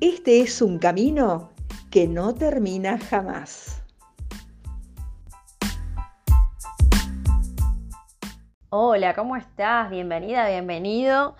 [0.00, 1.50] este es un camino
[1.90, 3.82] que no termina jamás.
[8.70, 9.90] Hola, ¿cómo estás?
[9.90, 11.34] Bienvenida, bienvenido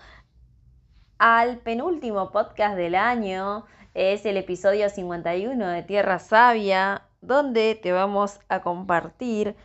[1.19, 3.65] al penúltimo podcast del año.
[3.93, 9.55] Es el episodio 51 de Tierra Sabia, donde te vamos a compartir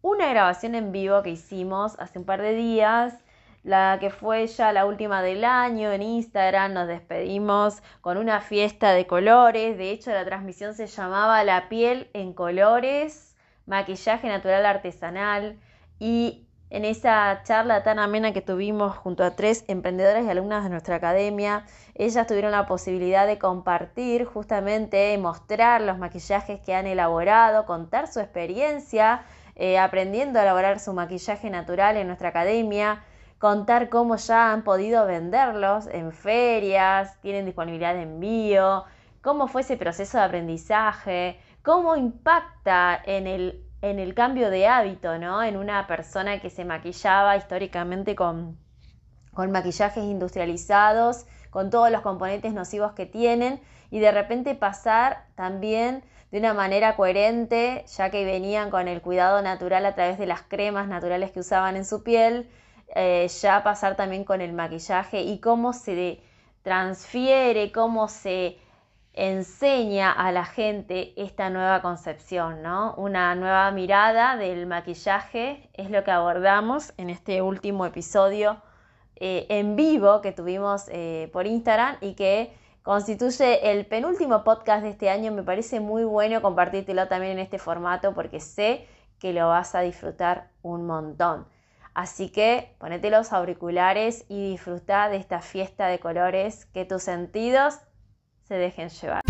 [0.00, 3.14] una grabación en vivo que hicimos hace un par de días,
[3.62, 8.92] la que fue ya la última del año en Instagram, nos despedimos con una fiesta
[8.92, 15.58] de colores, de hecho la transmisión se llamaba La piel en colores, maquillaje natural artesanal
[15.98, 20.70] y en esa charla tan amena que tuvimos junto a tres emprendedoras y alumnas de
[20.70, 27.64] nuestra academia, ellas tuvieron la posibilidad de compartir justamente, mostrar los maquillajes que han elaborado,
[27.64, 29.24] contar su experiencia
[29.56, 33.02] eh, aprendiendo a elaborar su maquillaje natural en nuestra academia,
[33.38, 38.84] contar cómo ya han podido venderlos en ferias, tienen disponibilidad de envío,
[39.22, 45.18] cómo fue ese proceso de aprendizaje, cómo impacta en el, en el cambio de hábito,
[45.18, 45.42] ¿no?
[45.42, 48.58] En una persona que se maquillaba históricamente con,
[49.32, 56.02] con maquillajes industrializados, con todos los componentes nocivos que tienen, y de repente pasar también
[56.30, 60.42] de una manera coherente, ya que venían con el cuidado natural a través de las
[60.42, 62.50] cremas naturales que usaban en su piel,
[62.94, 66.20] eh, ya pasar también con el maquillaje y cómo se
[66.62, 68.58] transfiere, cómo se
[69.12, 72.94] enseña a la gente esta nueva concepción, ¿no?
[72.96, 78.62] Una nueva mirada del maquillaje es lo que abordamos en este último episodio
[79.16, 82.54] eh, en vivo que tuvimos eh, por Instagram y que
[82.84, 85.32] constituye el penúltimo podcast de este año.
[85.32, 88.86] Me parece muy bueno compartírtelo también en este formato porque sé
[89.18, 91.46] que lo vas a disfrutar un montón.
[91.98, 97.74] Así que ponete los auriculares y disfruta de esta fiesta de colores que tus sentidos
[98.44, 99.22] se dejen llevar.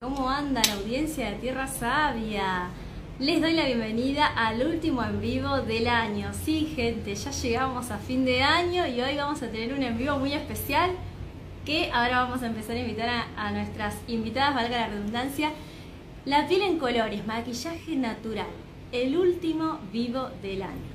[0.00, 2.70] ¿Cómo anda la audiencia de Tierra Sabia?
[3.20, 6.32] Les doy la bienvenida al último en vivo del año.
[6.34, 9.96] Sí, gente, ya llegamos a fin de año y hoy vamos a tener un en
[9.96, 10.90] vivo muy especial
[11.64, 15.50] que ahora vamos a empezar a invitar a, nuestras invitadas, valga la redundancia.
[16.24, 18.46] La piel en colores, maquillaje natural,
[18.92, 20.94] el último vivo del año.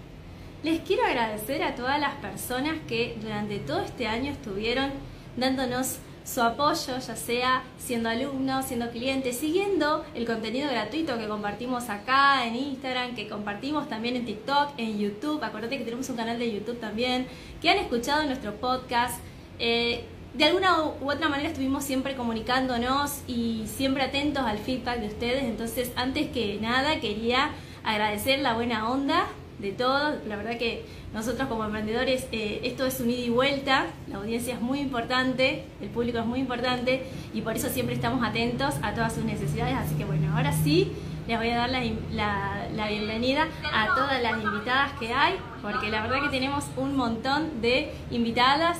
[0.64, 4.92] Les quiero agradecer a todas las personas que durante todo este año estuvieron
[5.38, 11.90] dándonos su apoyo, ya sea siendo alumno, siendo cliente, siguiendo el contenido gratuito que compartimos
[11.90, 15.44] acá en Instagram, que compartimos también en TikTok, en YouTube.
[15.44, 17.26] Acuérdate que tenemos un canal de YouTube también,
[17.62, 19.20] que han escuchado nuestro podcast.
[19.58, 20.04] Eh,
[20.34, 25.44] de alguna u otra manera estuvimos siempre comunicándonos y siempre atentos al feedback de ustedes.
[25.44, 27.52] Entonces, antes que nada, quería
[27.84, 29.28] agradecer la buena onda
[29.60, 30.16] de todos.
[30.28, 34.54] La verdad que nosotros como emprendedores, eh, esto es un ida y vuelta, la audiencia
[34.54, 37.04] es muy importante, el público es muy importante
[37.34, 39.76] y por eso siempre estamos atentos a todas sus necesidades.
[39.76, 40.92] Así que bueno, ahora sí
[41.28, 46.02] les voy a dar la, la bienvenida a todas las invitadas que hay, porque la
[46.02, 48.78] verdad que tenemos un montón de invitadas,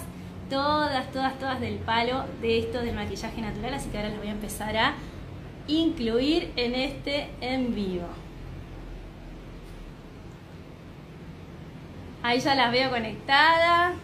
[0.50, 4.28] todas, todas, todas del palo de esto del maquillaje natural, así que ahora las voy
[4.28, 4.96] a empezar a
[5.68, 8.08] incluir en este en vivo.
[12.24, 13.98] Ahí ya las veo conectadas.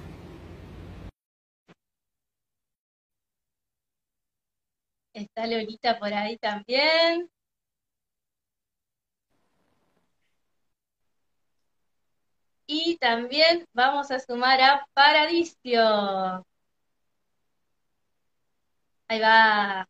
[5.14, 7.30] Está Lolita por ahí también.
[12.68, 16.46] Y también vamos a sumar a Paradicio.
[19.08, 19.88] Ahí va.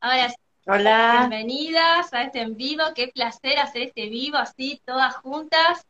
[0.00, 0.36] Ahora sí.
[0.66, 1.28] Hola.
[1.28, 2.82] Bienvenidas a este en vivo.
[2.96, 5.86] Qué placer hacer este vivo así, todas juntas.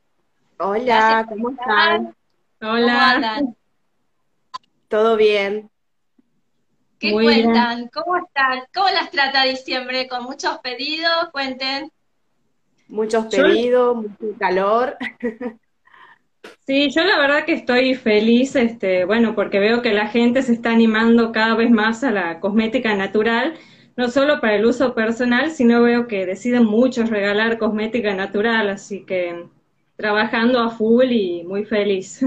[0.59, 2.15] Hola, ¿cómo están?
[2.61, 3.41] Hola.
[4.89, 5.71] Todo bien.
[6.99, 7.89] ¿Qué cuentan?
[7.89, 8.65] ¿Cómo están?
[8.75, 10.09] ¿Cómo las trata diciembre?
[10.09, 11.31] ¿Con muchos pedidos?
[11.32, 11.91] Cuenten.
[12.88, 14.97] Muchos pedidos, mucho calor.
[16.67, 20.53] Sí, yo la verdad que estoy feliz, este, bueno, porque veo que la gente se
[20.53, 23.55] está animando cada vez más a la cosmética natural
[23.97, 29.05] no solo para el uso personal, sino veo que deciden muchos regalar cosmética natural, así
[29.05, 29.49] que
[29.97, 32.21] trabajando a full y muy feliz.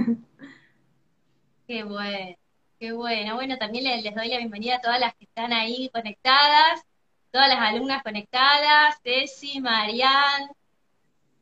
[1.68, 2.36] Qué bueno,
[2.80, 3.36] qué bueno.
[3.36, 6.82] Bueno, también les, les doy la bienvenida a todas las que están ahí conectadas,
[7.31, 10.50] todas las alumnas conectadas, Ceci, Marian,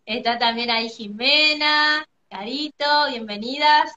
[0.06, 3.94] está también ahí Jimena, Carito, bienvenidas.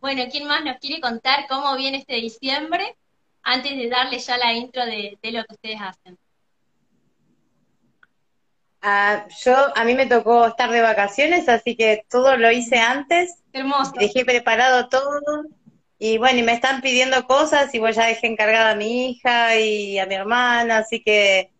[0.00, 2.96] Bueno, ¿quién más nos quiere contar cómo viene este diciembre?
[3.42, 6.18] Antes de darle ya la intro de, de lo que ustedes hacen.
[8.82, 13.42] Ah, yo, a mí me tocó estar de vacaciones, así que todo lo hice antes.
[13.52, 13.92] Hermoso.
[13.98, 15.20] Dejé preparado todo.
[15.98, 19.58] Y bueno, y me están pidiendo cosas y pues ya dejé encargada a mi hija
[19.58, 21.50] y a mi hermana, así que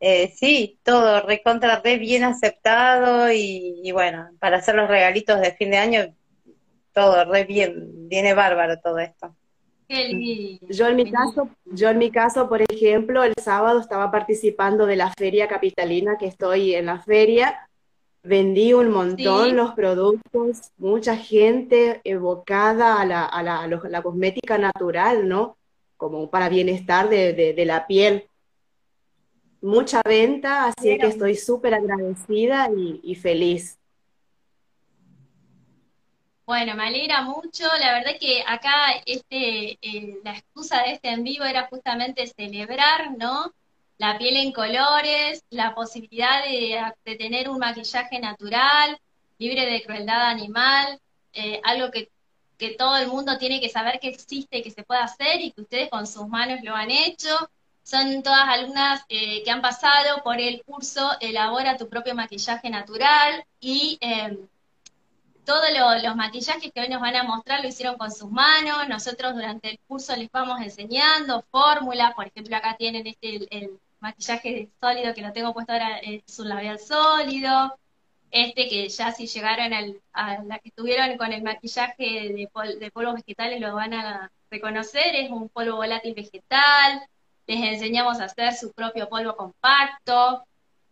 [0.00, 5.52] eh, sí, todo recontra re bien aceptado y, y bueno, para hacer los regalitos de
[5.52, 6.14] fin de año,
[6.92, 9.34] todo re bien, viene bárbaro todo esto.
[10.68, 14.96] Yo en mi caso, yo en mi caso, por ejemplo, el sábado estaba participando de
[14.96, 17.68] la feria capitalina, que estoy en la feria.
[18.22, 19.52] Vendí un montón Sí.
[19.52, 25.56] los productos, mucha gente evocada a la, a la, a la cosmética natural, ¿no?
[25.96, 28.26] Como para bienestar de, de- de la piel.
[29.62, 33.78] Mucha venta, así que estoy súper agradecida y, y feliz.
[36.46, 37.64] Bueno, me alegra mucho.
[37.78, 43.16] La verdad que acá este, eh, la excusa de este en vivo era justamente celebrar,
[43.16, 43.52] ¿no?
[44.00, 48.98] La piel en colores, la posibilidad de, tener un maquillaje natural,
[49.36, 50.98] libre de crueldad animal,
[51.34, 52.10] eh, algo que,
[52.56, 55.52] que todo el mundo tiene que saber que existe y que se puede hacer y
[55.52, 57.28] que ustedes con sus manos lo han hecho.
[57.82, 63.44] Son todas alumnas eh, que han pasado por el curso Elabora tu propio maquillaje natural
[63.60, 64.38] y eh,
[65.44, 68.88] todos lo- los maquillajes que hoy nos van a mostrar lo hicieron con sus manos.
[68.88, 72.14] Nosotros durante el curso les vamos enseñando fórmulas.
[72.14, 76.78] Por ejemplo, acá tienen este maquillaje sólido que lo tengo puesto ahora, es un labial
[76.78, 77.76] sólido.
[78.30, 82.78] Este que ya si llegaron al- a la que estuvieron con el maquillaje de, pol-
[82.78, 87.02] de polvos vegetales lo van a reconocer, es un polvo volátil vegetal.
[87.46, 90.44] Les enseñamos a hacer su propio polvo compacto.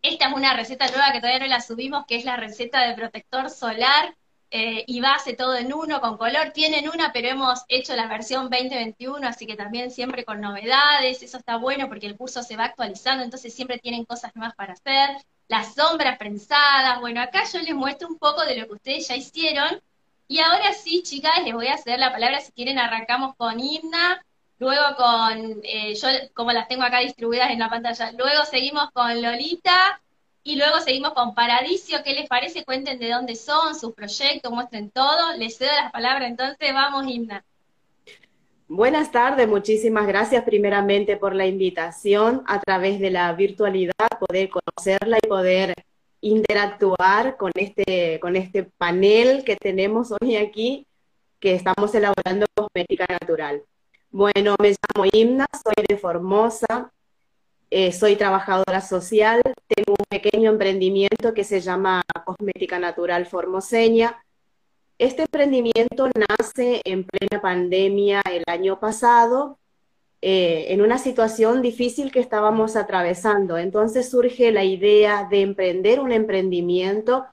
[0.03, 2.95] Esta es una receta nueva que todavía no la subimos, que es la receta de
[2.95, 4.15] protector solar
[4.51, 6.53] eh, y base todo en uno, con color.
[6.53, 11.23] Tienen una, pero hemos hecho la versión 2021, así que también siempre con novedades.
[11.23, 14.73] Eso está bueno porque el curso se va actualizando, entonces siempre tienen cosas nuevas para
[14.73, 15.11] hacer.
[15.49, 17.01] Las sombras prensadas.
[17.01, 19.81] Bueno, acá yo les muestro un poco de lo que ustedes ya hicieron.
[20.29, 22.41] Y ahora sí, chicas, les voy a ceder la palabra.
[22.41, 24.25] Si quieren, arrancamos con Himna.
[24.59, 29.23] Luego con, eh, yo como las tengo acá distribuidas en la pantalla, luego seguimos con
[29.23, 30.01] Lolita
[30.49, 31.99] y luego seguimos con Paradiso.
[32.03, 32.65] ¿Qué les parece?
[32.65, 35.37] Cuenten de dónde son, sus proyectos, muestren todo.
[35.37, 37.45] Les cedo las palabras, entonces vamos, Himna.
[38.67, 45.19] Buenas tardes, muchísimas gracias primeramente por la invitación a través de la virtualidad, poder conocerla
[45.23, 45.75] y poder
[46.23, 50.87] interactuar con este, con este panel que tenemos hoy aquí,
[51.41, 53.63] que estamos elaborando cosmética natural.
[54.11, 56.91] Bueno, me llamo Himna, soy de Formosa,
[57.71, 64.23] eh, soy trabajadora social, tengo un pequeño emprendimiento que se llama Cosmética Natural Formoseña.
[64.99, 69.59] Este emprendimiento nace en plena pandemia el año pasado,
[70.23, 73.59] eh, en una situación difícil que estábamos atravesando.
[73.59, 77.27] Entonces surge la idea de emprender un emprendimiento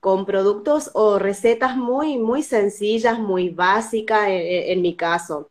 [0.00, 5.48] con productos o recetas muy, muy sencillas, muy básicas en, en mi caso.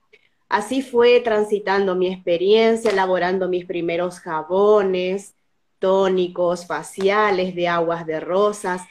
[0.49, 5.35] Así fue transitando mi experiencia, elaborando mis primeros jabones,
[5.77, 8.81] tónicos, faciales, de aguas de rosas.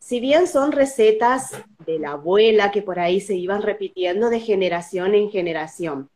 [0.00, 1.52] Si bien son recetas
[1.86, 6.10] de la abuela que por ahí se iban repitiendo de generación en generación,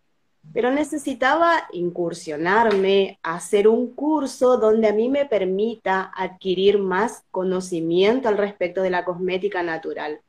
[0.52, 8.38] pero necesitaba incursionarme, hacer un curso donde a mí me permita adquirir más conocimiento al
[8.38, 10.20] respecto de la cosmética natural.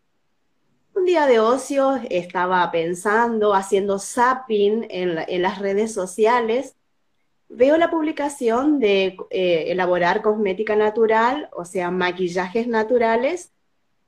[0.93, 6.75] Un día de ocio estaba pensando, haciendo zapping en, la, en las redes sociales,
[7.49, 13.51] veo la publicación de eh, elaborar cosmética natural, o sea, maquillajes naturales,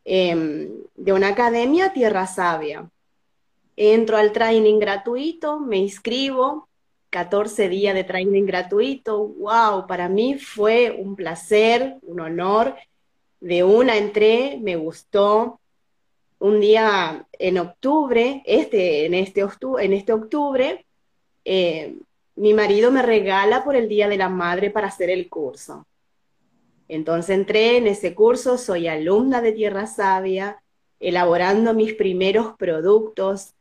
[0.05, 2.89] eh, de una academia Tierra Sabia.
[3.75, 6.67] Entro al training gratuito, me inscribo,
[7.09, 12.75] 14 días de training gratuito, wow, para mí fue un placer, un honor.
[13.39, 15.59] De una entré, me gustó,
[16.43, 19.47] un día en octubre, este, en, este
[19.79, 20.85] en este octubre,
[21.45, 21.95] eh,
[22.35, 25.87] mi marido me regala por el Día de la Madre para hacer el curso.
[26.89, 30.61] Entonces entré en ese curso, soy alumna de Tierra Sabia,
[30.99, 33.53] elaborando mis primeros productos.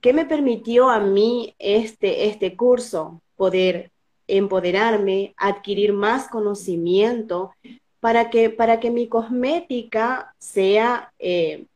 [0.00, 3.20] ¿Qué me permitió a mí este, este curso?
[3.34, 3.90] Poder
[4.28, 7.50] empoderarme, adquirir más conocimiento
[7.98, 11.66] para que, para que mi cosmética sea, eh,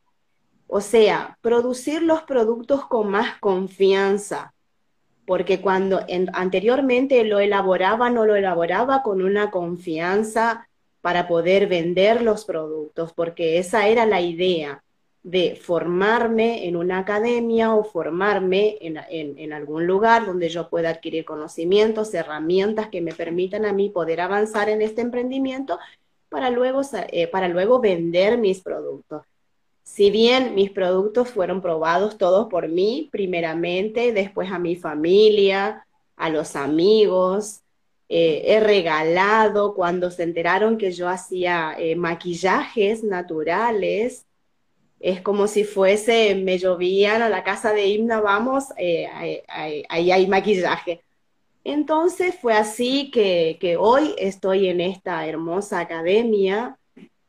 [0.68, 4.52] o sea, producir los productos con más confianza,
[5.26, 6.00] porque cuando
[6.32, 10.68] anteriormente lo elaboraba, no lo elaboraba con una confianza
[11.00, 14.82] para poder vender los productos, porque esa era la idea
[15.22, 22.14] de formarme en una academia o formarme en, algún lugar donde yo pueda adquirir conocimientos,
[22.14, 25.80] herramientas que me permitan a mí poder avanzar en este emprendimiento
[26.28, 26.80] para luego,
[27.10, 29.22] eh, para luego vender mis productos.
[29.86, 36.28] Si bien mis productos fueron probados todos por mí, primeramente, después a mi familia, a
[36.28, 37.62] los amigos,
[38.08, 44.26] eh, he regalado cuando se enteraron que yo hacía eh, maquillajes naturales,
[44.98, 49.06] es como si fuese, me llovían a la casa de Himna, vamos, eh,
[49.48, 51.04] ahí, hay maquillaje.
[51.62, 56.76] Entonces fue así que, que, hoy estoy en esta hermosa academia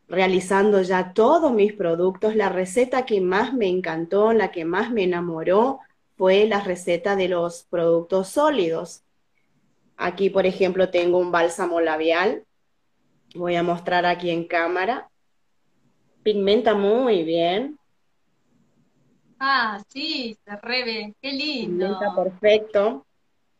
[0.07, 2.35] realizando ya todos mis productos.
[2.35, 5.79] La receta que más me encantó, la que más me enamoró,
[6.15, 9.03] fue la receta de los productos sólidos.
[9.97, 12.43] Aquí, por ejemplo, tengo un bálsamo labial.
[13.35, 15.09] Voy a mostrar aquí en cámara
[16.27, 17.79] pigmenta muy bien.
[19.39, 21.87] Ah, sí, se re qué lindo.
[21.87, 23.06] Pigmenta perfecto.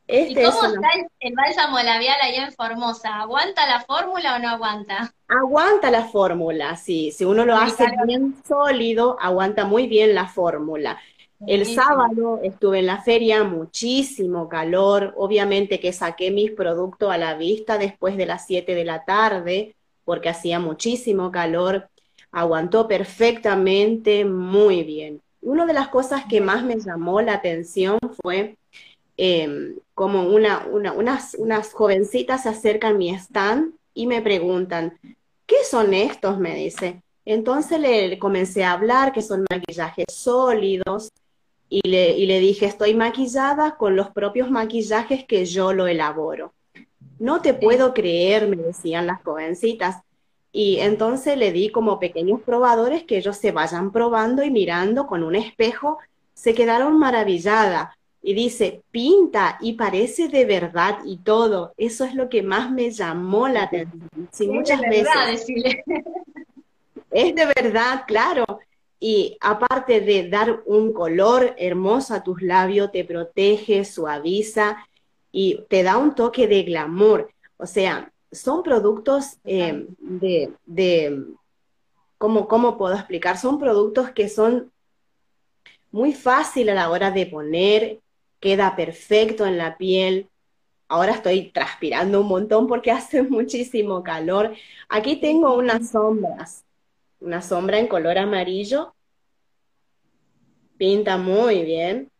[0.08, 0.88] Este ¿Y cómo está
[1.20, 3.22] el, bálsamo labial allá en Formosa?
[3.22, 5.14] ¿Aguanta la fórmula o no aguanta?
[5.28, 7.12] Aguanta la fórmula, sí.
[7.12, 10.98] Si uno lo hace bien sólido, aguanta muy bien la fórmula.
[11.46, 15.14] El sábado estuve en la feria, muchísimo calor.
[15.18, 19.76] Obviamente que saqué mis productos a la vista después de las 7 de la tarde,
[20.06, 21.90] porque hacía muchísimo calor
[22.32, 25.22] aguantó perfectamente muy bien.
[25.42, 28.58] Una de las cosas que más me llamó la atención fue
[29.18, 34.98] em, como una, unas, unas jovencitas se acercan a mi stand y me preguntan,
[35.46, 36.40] ¿qué son estos?
[36.40, 37.02] me dice.
[37.26, 41.12] Entonces le comencé a hablar que son maquillajes sólidos
[41.70, 46.54] y le, y le dije, estoy maquillada con los propios maquillajes que yo lo elaboro.
[47.20, 50.04] No te puedo creer, me decían las jovencitas.
[50.52, 55.24] Y entonces le di como pequeños probadores que ellos se vayan probando y mirando con
[55.24, 55.98] un espejo.
[56.34, 57.97] Se quedaron maravilladas.
[58.22, 61.74] Y dice, pinta y parece de verdad y todo.
[61.78, 64.30] Eso es lo que más me llamó la atención.
[64.32, 65.48] Sí, muchas de veces.
[67.12, 68.46] Es de verdad, claro.
[69.00, 74.78] Y aparte de dar un color hermoso a tus labios, te protege, suaviza
[75.32, 77.30] y te da un toque de glamour.
[77.58, 81.24] O sea, son productos eh, de, de
[82.18, 83.38] ¿cómo, ¿cómo puedo explicar?
[83.38, 84.72] Son productos que son
[85.92, 88.00] muy fácil a la hora de poner,
[88.39, 90.29] queda perfecto en la piel.
[90.88, 94.56] Ahora estoy transpirando un montón porque hace muchísimo calor.
[94.89, 96.65] Aquí tengo unas sombras,
[97.20, 98.94] una sombra en color amarillo.
[100.77, 102.12] Pinta muy bien.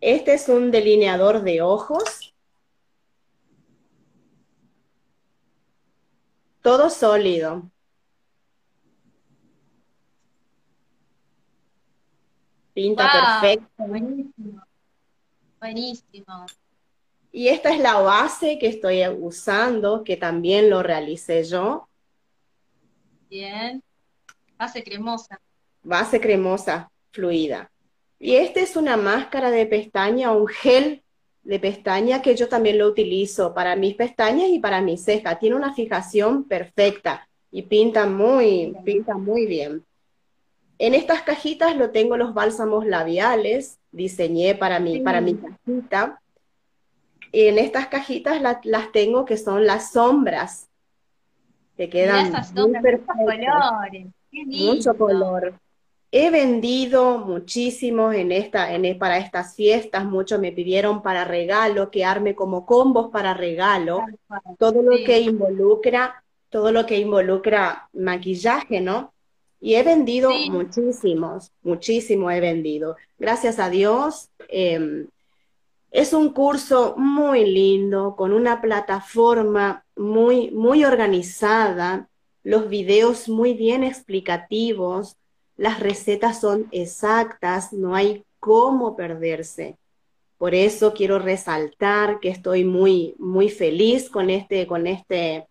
[0.00, 2.30] Este es un delineador de ojos
[6.62, 7.69] Todo sólido.
[12.72, 13.84] Pinta perfecto.
[13.84, 14.62] Buenísimo.
[15.60, 16.46] Buenísimo.
[17.32, 21.88] Y esta es la base que estoy usando, que también lo realicé yo.
[23.28, 23.82] Bien.
[24.58, 25.40] Base cremosa.
[25.82, 27.70] Base cremosa, fluida.
[28.18, 31.02] Y esta es una máscara de pestaña, un gel
[31.42, 35.38] de pestaña que yo también lo utilizo para mis pestañas y para mis cejas.
[35.38, 39.84] Tiene una fijación perfecta y pinta muy, pinta muy bien.
[40.80, 46.22] En estas cajitas lo tengo los bálsamos labiales, diseñé para mi, para mi cajita.
[47.32, 50.70] En estas cajitas las tengo que son las sombras,
[51.76, 54.06] que quedan muy colores.
[54.32, 55.52] Mucho color.
[56.10, 62.06] He vendido muchísimo en esta, en, para estas fiestas, muchos me pidieron para regalo, que
[62.06, 64.06] arme como combos para regalo,
[64.58, 69.12] todo lo que involucra, todo lo que involucra maquillaje, ¿no?
[69.60, 72.96] Y he vendido muchísimos, muchísimo he vendido.
[73.18, 74.30] Gracias a Dios.
[74.48, 75.06] Em,
[75.90, 82.08] es un curso muy lindo, con una plataforma muy, muy organizada,
[82.42, 85.16] los videos muy bien explicativos,
[85.56, 89.76] las recetas son exactas, no hay cómo perderse.
[90.38, 95.46] Por eso quiero resaltar que estoy muy, muy feliz con este, con este,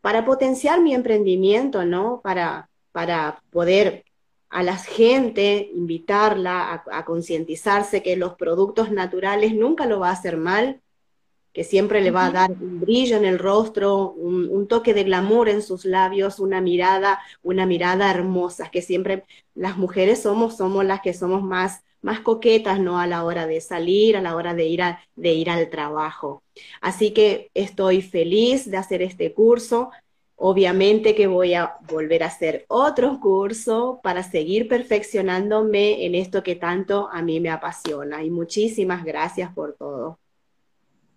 [0.00, 2.22] para potenciar mi emprendimiento, ¿no?
[2.22, 4.04] Para, para poder
[4.48, 10.12] a la gente invitarla a, a concientizarse que los productos naturales nunca lo va a
[10.12, 10.80] hacer mal,
[11.52, 15.48] que siempre le va a dar un brillo en el rostro, un, toque de glamour
[15.48, 21.00] en sus labios, una mirada, una mirada hermosa, que siempre las mujeres somos, somos las
[21.00, 23.00] que somos más, más coquetas, ¿no?
[23.00, 24.80] A la hora de salir, a la hora de ir,
[25.16, 26.44] de ir al trabajo.
[26.80, 29.90] Así que estoy feliz de hacer este curso.
[30.42, 36.56] Obviamente que voy a volver a hacer otro curso para seguir perfeccionándome en esto que
[36.56, 38.24] tanto a mí me apasiona.
[38.24, 40.18] Y muchísimas gracias por todo.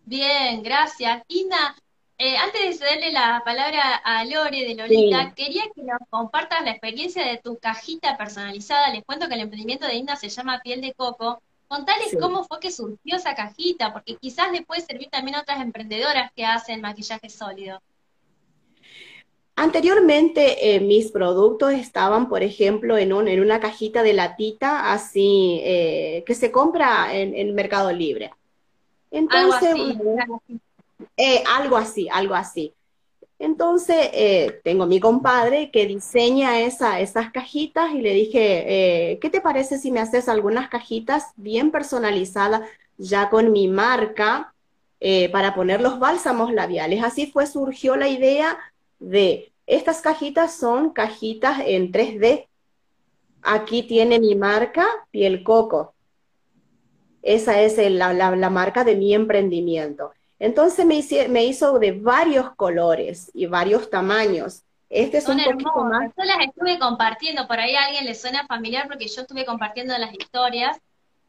[0.03, 1.23] Bien, gracias.
[1.29, 1.73] Ina,
[2.17, 6.71] eh, antes de cederle la palabra a Lore de Lolita, quería que nos compartas la
[6.71, 8.89] experiencia de tu cajita personalizada.
[8.89, 11.41] Les cuento que el emprendimiento de Ina se llama Piel de Coco.
[11.69, 15.61] Contales cómo fue que surgió esa cajita, porque quizás le puede servir también a otras
[15.61, 17.81] emprendedoras que hacen maquillaje sólido.
[19.55, 25.60] Anteriormente eh, mis productos estaban, por ejemplo, en, un, en, una cajita de latita así
[25.63, 28.31] eh, que se compra en, en, Mercado Libre.
[29.12, 29.75] Entonces,
[31.17, 32.74] eh, algo así, algo así.
[33.38, 34.10] Entonces,
[34.63, 39.91] tengo mi compadre que diseña esa, esas cajitas y le dije, ¿qué te parece si
[39.91, 42.62] me haces algunas cajitas bien personalizadas
[42.98, 44.53] ya con mi marca
[45.33, 47.03] para poner los bálsamos labiales?
[47.03, 48.57] Así fue, surgió la idea
[49.03, 52.48] de estas cajitas son cajitas en 3D.
[53.41, 55.93] Aquí tiene mi marca, Piel Coco.
[57.22, 60.12] Esa es la, marca de mi emprendimiento.
[60.39, 64.63] Entonces me, me, hizo de varios colores y varios tamaños.
[64.89, 66.12] Este es un poquito más.
[66.17, 69.98] Yo las estuve compartiendo, por ahí a alguien le suena familiar porque yo estuve compartiendo
[69.98, 70.77] las historias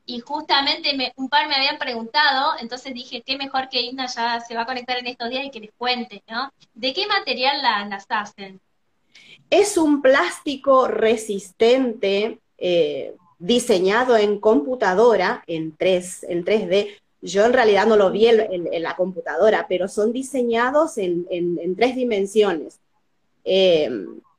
[0.06, 4.40] y justamente me, un par me habían preguntado, entonces dije, qué mejor que Inna ya
[4.40, 6.52] se va a conectar en estos días y que les cuente, ¿no?
[6.74, 8.60] ¿De qué material las hacen?
[9.50, 16.88] Es un plástico resistente eh, diseñado en computadora, en, 3, en 3D.
[17.22, 22.78] Yo en realidad no lo vi en, la computadora, pero son diseñados en, tres dimensiones.
[23.44, 23.88] Eh,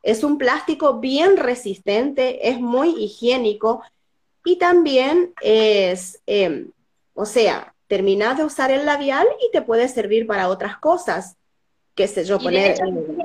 [0.03, 3.81] es un plástico bien resistente, es muy higiénico
[4.45, 6.71] y también es, em,
[7.13, 11.36] o sea, terminas de usar el labial y te puede servir para otras cosas.
[11.95, 12.77] Qué sé yo, poner.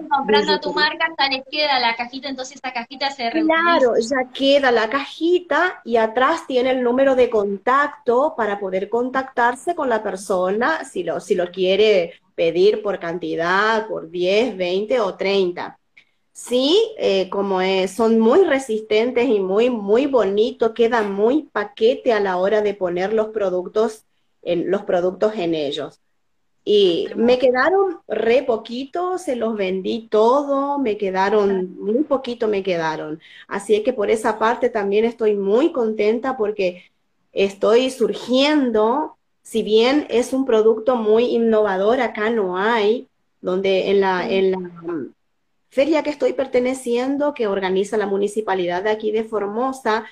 [0.08, 4.70] comprando tu marca, hasta les queda la cajita, entonces esa cajita se Claro, ya queda
[4.70, 10.84] la cajita y atrás tiene el número de contacto para poder contactarse con la persona
[10.84, 15.79] si lo, si lo quiere pedir por cantidad, por 10, 20 o 30.
[16.42, 22.20] Sí, eh, como es, son muy resistentes y muy, muy bonitos, queda muy paquete a
[22.20, 24.06] la hora de poner los productos
[24.42, 26.00] en, los productos en ellos.
[26.64, 33.20] Y me quedaron re poquito, se los vendí todo, me quedaron, muy poquito me quedaron.
[33.46, 36.84] Así es que por esa parte también estoy muy contenta porque
[37.32, 43.08] estoy surgiendo, si bien es un producto muy innovador, acá no hay,
[43.42, 44.58] donde en la, en la
[45.70, 50.04] feria que estoy perteneciendo, que organiza la municipalidad de aquí de Formosa,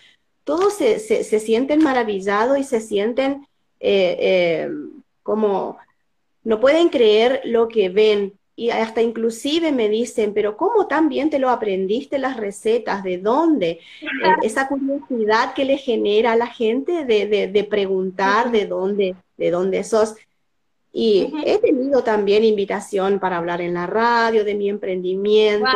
[0.44, 0.98] todos se,
[1.40, 3.46] sienten maravillados y se sienten
[3.80, 4.70] eh, eh,
[5.22, 5.76] como,
[6.42, 8.32] no pueden creer lo que ven.
[8.56, 13.04] Y hasta inclusive me dicen, pero ¿cómo tan bien te lo aprendiste las recetas?
[13.04, 13.80] ¿De dónde?
[14.00, 19.50] Eh, esa curiosidad que le genera a la gente de, de preguntar de dónde, de
[19.50, 20.14] dónde sos.
[21.00, 25.68] Y he tenido también invitación para hablar en la radio de mi emprendimiento.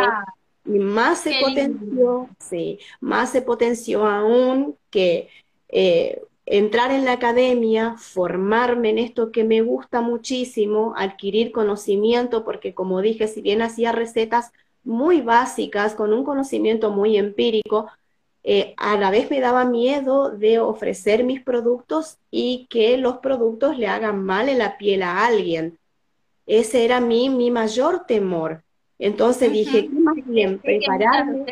[0.64, 5.28] Y más se potenció, sí, más se potenció aún que
[5.68, 12.74] eh, entrar en la academia, formarme en esto que me gusta muchísimo, adquirir conocimiento, porque
[12.74, 14.50] como dije, si bien hacía recetas
[14.82, 17.87] muy básicas, con un conocimiento muy empírico,
[18.44, 23.78] eh, a la vez me daba miedo de ofrecer mis productos y que los productos
[23.78, 25.78] le hagan mal en la piel a alguien.
[26.46, 28.62] Ese era mi, mi mayor temor.
[28.98, 31.44] Entonces dije, ¿qué más bien prepararme?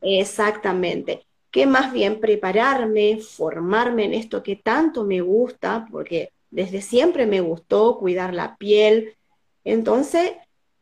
[0.00, 1.24] Exactamente.
[1.50, 5.86] ¿Qué más bien prepararme, formarme en esto que tanto me gusta?
[5.90, 9.16] Porque desde siempre me gustó cuidar la piel.
[9.64, 10.32] Entonces,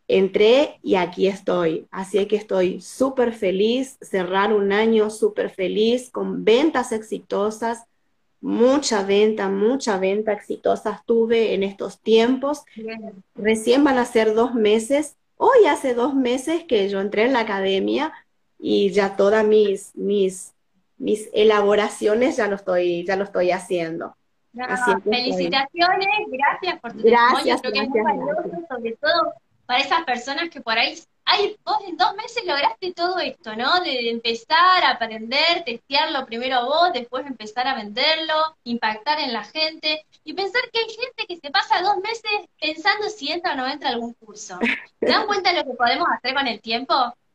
[0.08, 1.86] entré y aquí estoy.
[1.90, 7.84] Así que estoy súper feliz, cerrar un año súper feliz, con ventas exitosas,
[8.40, 12.64] mucha venta, mucha venta exitosa tuve en estos tiempos.
[13.34, 15.16] Recién van a ser dos meses.
[15.36, 18.12] Hoy hace dos meses que yo entré en la academia
[18.58, 20.54] y ya todas mis, mis,
[20.96, 24.16] mis elaboraciones ya lo estoy, ya lo estoy haciendo.
[25.04, 29.34] felicitaciones, gracias por tu gracias, Creo que es muy valioso, sobre todo
[29.66, 30.96] para esas personas que por ahí
[31.28, 33.80] Ay, vos en dos meses lograste todo esto, ¿no?
[33.80, 40.06] De empezar a aprender, testearlo primero vos, después empezar a venderlo, impactar en la gente
[40.22, 43.66] y pensar que hay gente que se pasa dos meses pensando si entra o no
[43.66, 44.56] entra a algún curso.
[45.00, 46.94] ¿Se dan cuenta de lo que podemos hacer con el tiempo?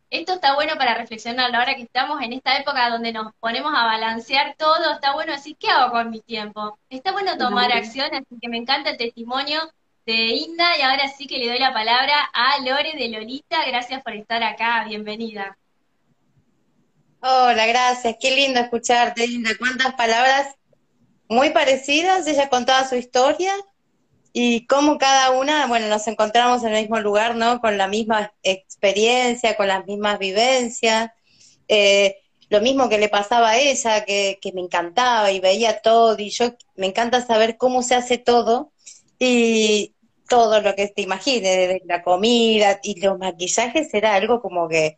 [0.10, 3.86] Esto está bueno para reflexionar ahora que estamos en esta época donde nos ponemos a
[3.86, 6.80] balancear todo, está bueno decir, ¿qué hago con mi tiempo?
[6.90, 9.70] Está bueno tomar acción, así que me encanta el testimonio
[10.12, 13.66] de Inda y ahora sí que le doy la palabra a Lore de Lolita.
[13.66, 15.58] Gracias por estar acá, bienvenida.
[17.22, 18.18] Hola, gracias.
[18.20, 19.52] Qué lindo escucharte, Inda.
[19.58, 20.48] Cuántas palabras
[21.30, 22.28] muy parecidas.
[22.28, 23.54] Ella contaba su historia
[24.34, 27.62] y cómo cada una, bueno, nos encontramos en el mismo lugar, ¿no?
[27.62, 31.12] Con la misma experiencia, con las mismas vivencias.
[31.70, 32.18] Eh,
[32.50, 36.32] lo mismo que le pasaba a ella, que, que me encantaba y veía todo, y
[36.32, 38.74] yo me encanta saber cómo se hace todo
[39.20, 39.94] y
[40.32, 44.98] todo lo que te imagines, la comida y los maquillajes era algo como que,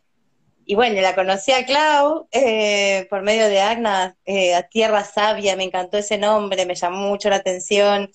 [0.64, 5.56] y bueno, la conocí a Clau eh, por medio de Agna, eh, a Tierra Sabia,
[5.56, 8.12] me encantó ese nombre, me llamó mucho la atención.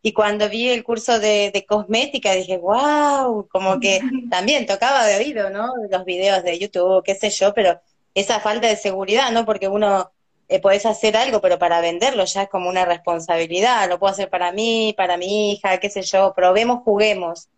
[0.00, 5.16] Y cuando vi el curso de, de cosmética dije, wow, como que también tocaba de
[5.16, 5.74] oído, ¿no?
[5.90, 7.82] Los videos de YouTube, qué sé yo, pero
[8.14, 9.44] esa falta de seguridad, ¿no?
[9.44, 10.10] Porque uno
[10.52, 14.28] eh, podés hacer algo, pero para venderlo ya es como una responsabilidad, lo puedo hacer
[14.28, 17.48] para mí, para mi hija, qué sé yo, probemos, juguemos.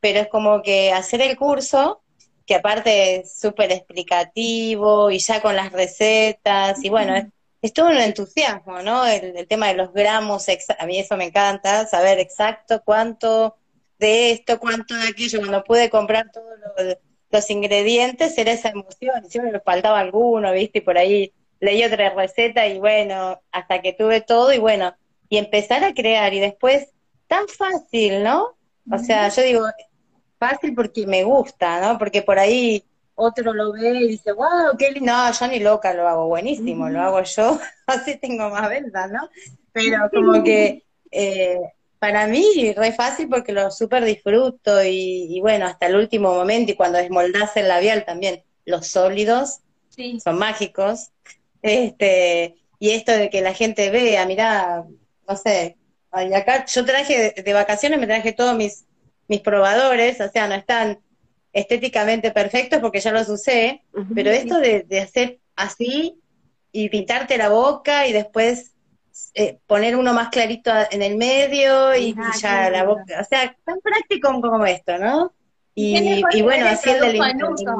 [0.00, 2.00] Pero es como que hacer el curso,
[2.46, 7.14] que aparte es súper explicativo y ya con las recetas, y bueno,
[7.60, 9.06] es, todo un entusiasmo, ¿no?
[9.06, 10.46] El, tema de los gramos,
[10.78, 13.56] a mí eso me encanta, saber exacto cuánto
[13.98, 16.58] de esto, cuánto de aquello, cuando pude comprar todos
[17.30, 20.78] los, ingredientes, era esa emoción, siempre me faltaba alguno, ¿viste?
[20.78, 24.94] Y por ahí leí otra receta y bueno, hasta que tuve todo y bueno,
[25.28, 26.88] y empezar a crear y después,
[27.26, 28.56] tan fácil, ¿no?
[28.90, 29.66] O sea, yo digo,
[30.38, 31.98] fácil porque me gusta, ¿no?
[31.98, 35.92] Porque por ahí otro lo ve y dice, wow, qué lindo, no, yo ni loca
[35.92, 39.28] lo hago, buenísimo, lo hago yo, así tengo más ventas, ¿no?
[39.72, 41.60] Pero como que eh,
[41.98, 46.72] para mí re fácil porque lo súper disfruto y, y, bueno, hasta el último momento
[46.72, 49.60] y cuando desmoldás el labial también, los sólidos
[50.22, 51.10] son mágicos,
[51.62, 54.84] este, y esto de que la gente vea, mirá,
[55.28, 55.76] no sé,
[56.10, 58.86] acá yo traje de, vacaciones, me traje todos mis,
[59.26, 60.98] mis probadores, o sea, no están
[61.52, 63.82] estéticamente perfectos porque ya los usé,
[64.14, 66.20] pero esto de, hacer así
[66.72, 68.72] y pintarte la boca y después
[69.34, 73.80] eh, poner uno más clarito en el medio y, ya la boca, o sea, tan
[73.80, 75.32] práctico como esto, ¿no?
[75.80, 77.20] Y, bueno, así el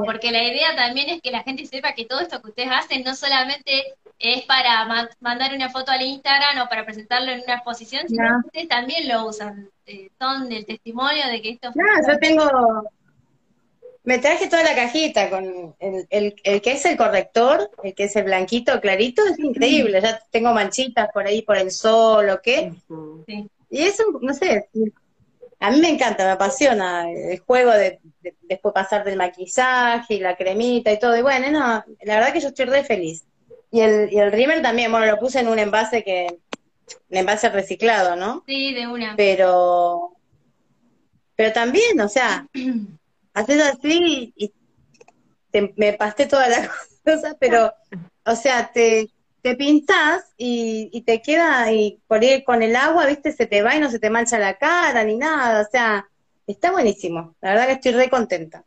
[0.07, 3.03] Porque la idea también es que la gente sepa que todo esto que ustedes hacen
[3.03, 4.87] no solamente es para
[5.21, 9.09] mandar una foto al Instagram o para presentarlo en una exposición, sino que ustedes también
[9.09, 9.69] lo usan.
[9.87, 11.73] Eh, son el testimonio de que esto...
[11.75, 12.89] No, yo tengo...
[14.05, 18.05] Me traje toda la cajita con el, el, el, que es el corrector, el que
[18.05, 20.01] es el blanquito clarito, es increíble.
[20.01, 22.73] Ya tengo manchitas por ahí por el sol o qué.
[23.27, 23.51] Sí.
[23.71, 24.69] Y eso, no sé,
[25.61, 28.01] a mí me encanta, me apasiona el juego de,
[28.43, 31.17] después pasar del maquillaje y la cremita y todo.
[31.17, 33.25] Y bueno, no, la verdad que yo estoy re feliz.
[33.71, 36.39] Y el, y el también, bueno, lo puse en un envase que,
[37.11, 38.45] un envase reciclado, ¿no?
[38.47, 39.15] Sí, de una.
[39.17, 40.17] Pero,
[41.35, 42.47] pero también, o sea,
[43.35, 44.53] haces así y,
[45.77, 46.71] me pasé toda la
[47.05, 47.75] cosa, pero,
[48.25, 49.11] o sea, te,
[49.49, 53.75] te pintas y, te queda, y por ir con el agua, viste, se te va
[53.75, 56.07] y no se te mancha la cara ni nada, o sea,
[56.47, 57.35] está buenísimo.
[57.41, 58.65] La verdad que estoy re contenta.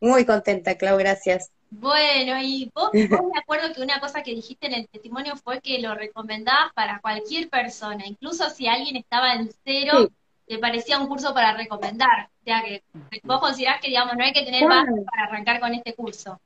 [0.00, 1.52] Muy contenta, Clau, gracias.
[1.70, 5.60] Bueno, y vos, vos me acuerdo que una cosa que dijiste en el testimonio fue
[5.60, 10.10] que lo recomendabas para cualquier persona, incluso si alguien estaba en cero,
[10.48, 12.28] te parecía un curso para recomendar.
[12.40, 12.82] O sea, que
[13.22, 16.40] vos considerás que, digamos, no hay que tener base para arrancar con este curso.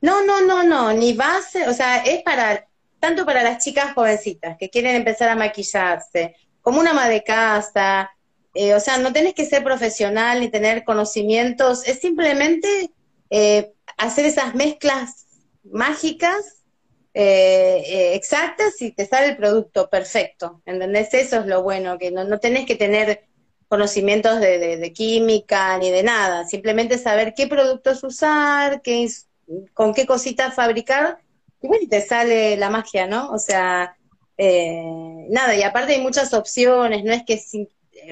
[0.00, 2.68] No, no, no, no, ni base, o sea, es para,
[3.00, 8.10] tanto para las chicas jovencitas que quieren empezar a maquillarse, como una ama de casa,
[8.54, 12.90] eh, o sea, no tenés que ser profesional ni tener conocimientos, es simplemente
[13.30, 15.26] eh, hacer esas mezclas
[15.64, 16.62] mágicas,
[17.14, 21.12] eh, exactas y te sale el producto perfecto, ¿entendés?
[21.14, 23.24] Eso es lo bueno, que no, no tenés que tener
[23.66, 29.08] conocimientos de, de, de química ni de nada, simplemente saber qué productos usar, qué
[29.74, 31.18] con qué cositas fabricar,
[31.60, 33.30] y bueno, te sale la magia, ¿no?
[33.30, 33.96] O sea,
[34.36, 37.40] eh, nada, y aparte hay muchas opciones, no es que,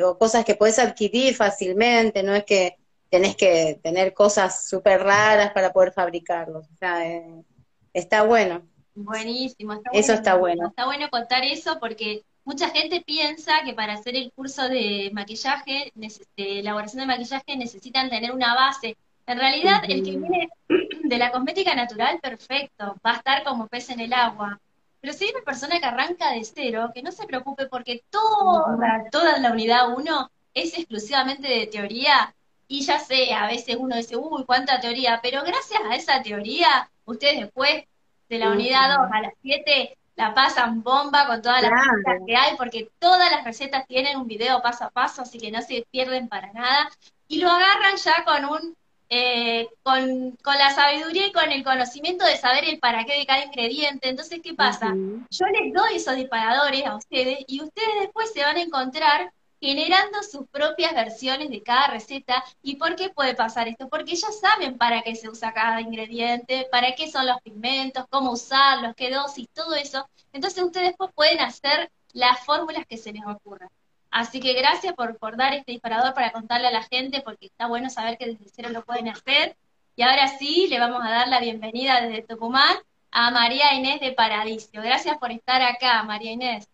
[0.02, 2.76] o cosas que puedes adquirir fácilmente, no es que
[3.08, 7.44] tenés que tener cosas súper raras para poder fabricarlos, o sea, eh,
[7.92, 8.62] está bueno.
[8.94, 10.68] Buenísimo, está Eso está bueno.
[10.68, 15.92] Está bueno contar eso porque mucha gente piensa que para hacer el curso de maquillaje,
[15.94, 18.96] de elaboración de maquillaje, necesitan tener una base.
[19.26, 20.48] En realidad, el que viene
[21.04, 24.60] de la cosmética natural, perfecto, va a estar como pez en el agua.
[25.00, 29.04] Pero si hay una persona que arranca de cero, que no se preocupe porque toda,
[29.10, 32.34] toda la unidad 1 es exclusivamente de teoría,
[32.68, 36.90] y ya sé, a veces uno dice, uy, cuánta teoría, pero gracias a esa teoría,
[37.04, 37.84] ustedes después
[38.28, 42.36] de la unidad 2 a las 7 la pasan bomba con todas las recetas que
[42.36, 45.86] hay, porque todas las recetas tienen un video paso a paso, así que no se
[45.90, 46.90] pierden para nada,
[47.28, 48.76] y lo agarran ya con un
[49.08, 53.26] eh, con, con, la sabiduría y con el conocimiento de saber el para qué de
[53.26, 54.08] cada ingrediente.
[54.08, 54.94] Entonces, ¿qué pasa?
[55.30, 60.22] Yo les doy esos disparadores a ustedes y ustedes después se van a encontrar generando
[60.22, 62.44] sus propias versiones de cada receta.
[62.62, 63.88] ¿Y por qué puede pasar esto?
[63.88, 68.32] Porque ya saben para qué se usa cada ingrediente, para qué son los pigmentos, cómo
[68.32, 70.08] usarlos, qué dosis, todo eso.
[70.32, 73.68] Entonces ustedes después pueden hacer las fórmulas que se les ocurran.
[74.10, 77.66] Así que gracias por, por dar este disparador para contarle a la gente, porque está
[77.66, 79.56] bueno saber que desde cero lo pueden hacer.
[79.94, 82.76] Y ahora sí, le vamos a dar la bienvenida desde Tucumán
[83.10, 84.68] a María Inés de Paradiso.
[84.74, 86.68] Gracias por estar acá, María Inés.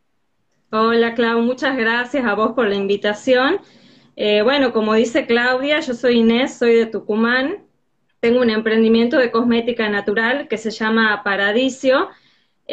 [0.70, 3.60] Hola, Clau, muchas gracias a vos por la invitación.
[4.16, 7.64] Eh, bueno, como dice Claudia, yo soy Inés, soy de Tucumán.
[8.20, 12.08] Tengo un emprendimiento de cosmética natural que se llama Paradiso.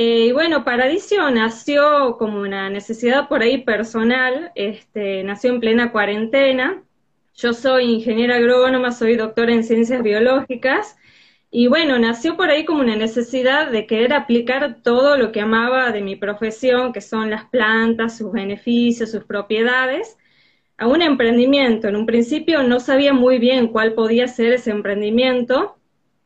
[0.01, 5.91] Eh, y bueno, Paradiso nació como una necesidad por ahí personal, este, nació en plena
[5.91, 6.81] cuarentena.
[7.35, 10.95] Yo soy ingeniera agrónoma, soy doctora en ciencias biológicas
[11.51, 15.91] y bueno, nació por ahí como una necesidad de querer aplicar todo lo que amaba
[15.91, 20.17] de mi profesión, que son las plantas, sus beneficios, sus propiedades,
[20.77, 21.89] a un emprendimiento.
[21.89, 25.78] En un principio no sabía muy bien cuál podía ser ese emprendimiento,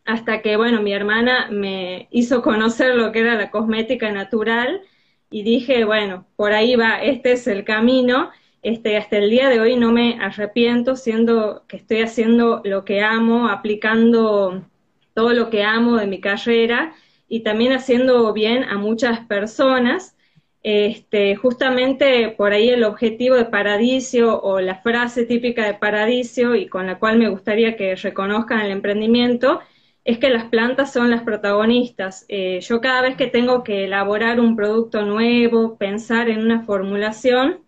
[0.05, 4.81] hasta que, bueno, mi hermana me hizo conocer lo que era la cosmética natural
[5.29, 8.29] y dije, bueno, por ahí va, este es el camino.
[8.61, 13.01] Este, hasta el día de hoy no me arrepiento, siendo que estoy haciendo lo que
[13.01, 14.65] amo, aplicando
[15.13, 16.93] todo lo que amo de mi carrera
[17.27, 20.15] y también haciendo bien a muchas personas.
[20.61, 26.67] Este, justamente por ahí el objetivo de Paradiso o la frase típica de Paradiso y
[26.67, 29.59] con la cual me gustaría que reconozcan el emprendimiento
[30.05, 32.25] es que las plantas son las protagonistas.
[32.27, 37.59] Eh, yo cada vez que tengo que elaborar un producto nuevo, pensar en una formulación,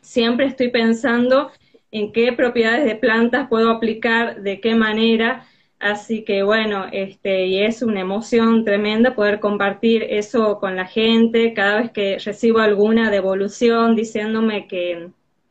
[0.00, 1.50] siempre estoy pensando
[1.90, 5.46] en qué propiedades de plantas puedo aplicar, de qué manera,
[5.82, 11.54] Así que bueno, este, y es una emoción tremenda poder compartir eso con la gente
[11.54, 15.08] cada vez que recibo alguna devolución diciéndome que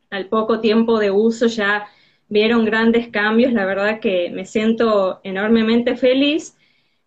[0.08, 1.86] al poco tiempo de uso ya
[2.32, 6.56] vieron grandes cambios, la verdad que me siento enormemente feliz.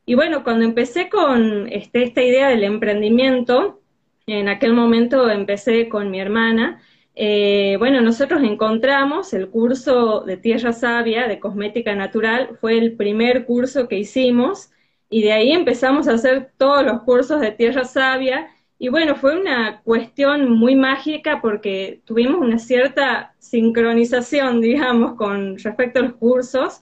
[0.05, 3.81] Y bueno, cuando empecé con este, esta idea del emprendimiento,
[4.27, 6.79] en aquel momento empecé con mi hermana,
[7.15, 13.45] eh, bueno, nosotros encontramos el curso de Tierra Sabia de cosmética natural, fue el primer
[13.45, 14.69] curso que hicimos
[15.09, 19.39] y de ahí empezamos a hacer todos los cursos de Tierra Sabia y bueno, fue
[19.39, 26.81] una cuestión muy mágica porque tuvimos una cierta sincronización, digamos, con respecto a los cursos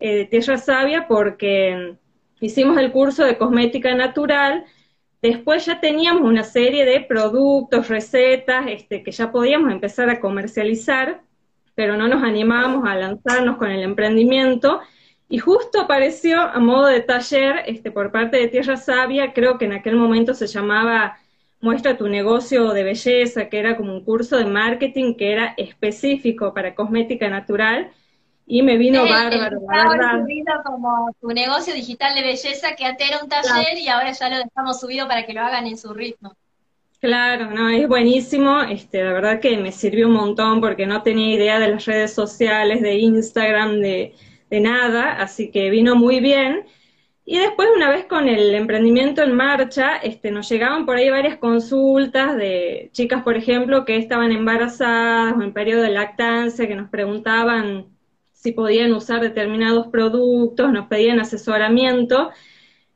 [0.00, 1.96] eh, de Tierra Sabia porque
[2.40, 4.64] hicimos el curso de cosmética natural
[5.20, 11.22] Después ya teníamos una serie de productos, recetas, este, que ya podíamos empezar a comercializar,
[11.74, 14.80] pero no nos animábamos a lanzarnos con el emprendimiento.
[15.28, 19.64] Y justo apareció a modo de taller este, por parte de Tierra Sabia, creo que
[19.64, 21.18] en aquel momento se llamaba
[21.60, 26.54] Muestra tu negocio de belleza, que era como un curso de marketing que era específico
[26.54, 27.90] para cosmética natural
[28.50, 33.28] y me vino bárbaro, subido como tu negocio digital de belleza que antes era un
[33.28, 36.34] taller y ahora ya lo dejamos subido para que lo hagan en su ritmo.
[37.00, 41.36] Claro, no, es buenísimo, este, la verdad que me sirvió un montón porque no tenía
[41.36, 44.14] idea de las redes sociales, de Instagram, de,
[44.50, 46.64] de nada, así que vino muy bien.
[47.30, 51.36] Y después, una vez con el emprendimiento en marcha, este, nos llegaban por ahí varias
[51.36, 56.88] consultas de chicas, por ejemplo, que estaban embarazadas o en periodo de lactancia, que nos
[56.88, 57.88] preguntaban
[58.32, 62.30] si podían usar determinados productos, nos pedían asesoramiento.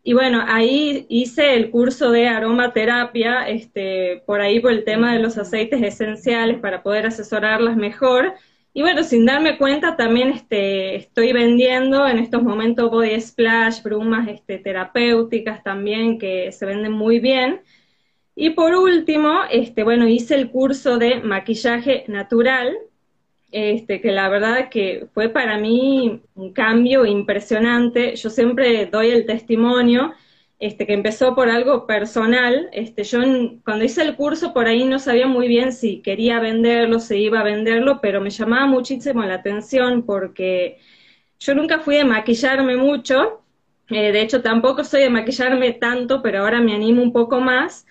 [0.02, 5.18] Y bueno, ahí hice el curso de aromaterapia, este, por ahí por el tema de
[5.18, 8.32] los aceites esenciales para poder asesorarlas mejor.
[8.74, 14.28] Y bueno, sin darme cuenta, también este, estoy vendiendo en estos momentos body splash, brumas
[14.28, 17.60] este, terapéuticas también que se venden muy bien.
[18.34, 22.74] Y por último, este, bueno, hice el curso de maquillaje natural,
[23.50, 28.16] este, que la verdad que fue para mí un cambio impresionante.
[28.16, 30.14] Yo siempre doy el testimonio
[30.62, 32.68] este, que empezó por algo personal.
[32.72, 33.18] Este, yo
[33.64, 37.40] cuando hice el curso por ahí no sabía muy bien si quería venderlo, si iba
[37.40, 40.78] a venderlo, pero me llamaba muchísimo la atención porque
[41.40, 43.42] yo nunca fui de maquillarme mucho,
[43.90, 47.84] eh, de hecho tampoco soy de maquillarme tanto, pero ahora me animo un poco más.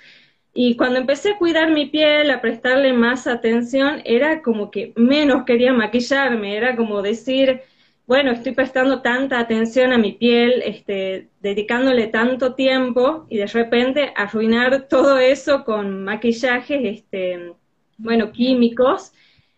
[0.54, 5.44] Y cuando empecé a cuidar mi piel, a prestarle más atención, era como que menos
[5.46, 7.62] quería maquillarme, era como decir,
[8.08, 14.12] bueno, estoy prestando tanta atención a mi piel, este, dedicándole tanto tiempo y de repente
[14.16, 17.54] arruinar todo eso con maquillajes, este,
[17.98, 19.14] bueno, químicos,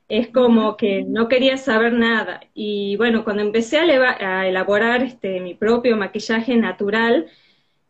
[0.10, 2.42] es como que no quería saber nada.
[2.54, 7.28] Y bueno, cuando empecé a, elaborar este, mi propio maquillaje natural,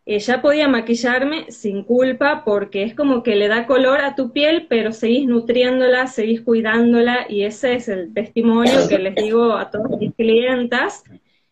[0.05, 4.33] eh, ya podía maquillarme sin culpa porque es como que le da color a tu
[4.33, 9.71] piel, pero seguís nutriéndola, seguís cuidándola y ese es el testimonio que les digo a
[9.71, 11.03] todas mis clientas.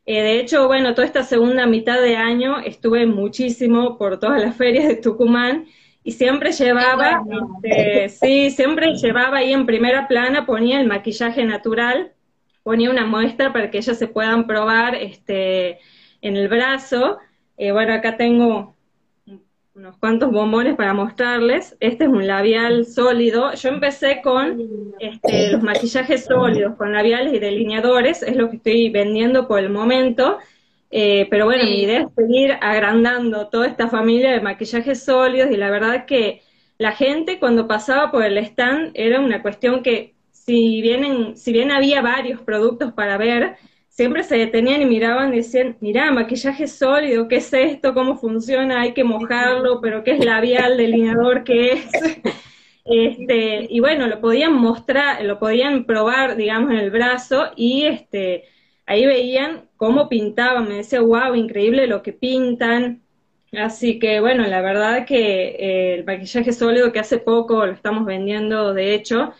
[0.06, 4.58] Eh, de hecho, bueno, toda esta segunda mitad de año estuve muchísimo por todas las
[4.58, 5.68] ferias de Tucumán
[6.04, 7.24] y siempre llevaba,
[7.64, 12.12] este, sí, siempre llevaba ahí en primera plana, ponía el maquillaje natural,
[12.64, 15.80] ponía una muestra para que ellas se puedan probar este,
[16.22, 17.20] en el brazo
[17.62, 18.76] eh, bueno, acá tengo
[19.76, 21.78] unos cuantos bombones para mostrarles.
[21.80, 23.54] Este es un labial sólido.
[23.54, 28.90] Yo empecé con este, los maquillajes sólidos, con labiales y delineadores, es lo que estoy
[28.90, 30.40] vendiendo por el momento.
[30.90, 35.58] Eh, pero bueno, mi idea es seguir agrandando toda esta familia de maquillajes sólidos y
[35.58, 36.42] la verdad que
[36.80, 41.70] la gente cuando pasaba por el stand era una cuestión que si bien, si bien
[41.70, 43.56] había varios productos para ver,
[44.02, 47.94] siempre se detenían y miraban decían, mirá, maquillaje sólido, ¿qué es esto?
[47.94, 48.82] ¿Cómo funciona?
[48.82, 51.44] Hay que mojarlo, pero ¿qué es labial, delineador?
[51.44, 51.86] ¿Qué es?
[52.86, 58.46] este, y bueno, lo podían mostrar, lo podían probar, digamos, en el brazo y este,
[58.88, 63.04] ahí veían cómo pintaban, me decía, wow, increíble lo que pintan.
[63.52, 68.08] Así que bueno, la verdad que eh, el maquillaje sólido que hace poco lo estamos
[68.08, 69.32] vendiendo, de hecho,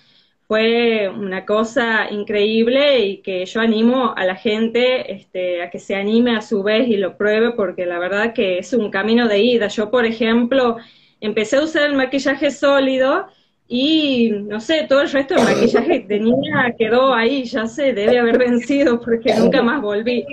[0.52, 5.96] fue una cosa increíble y que yo animo a la gente este, a que se
[5.96, 9.40] anime a su vez y lo pruebe porque la verdad que es un camino de
[9.40, 9.70] ida.
[9.70, 10.76] Yo, por ejemplo,
[11.22, 13.28] empecé a usar el maquillaje sólido
[13.66, 18.20] y no sé, todo el resto del maquillaje de niña quedó ahí, ya sé, debe
[18.20, 20.26] haber vencido porque nunca más volví.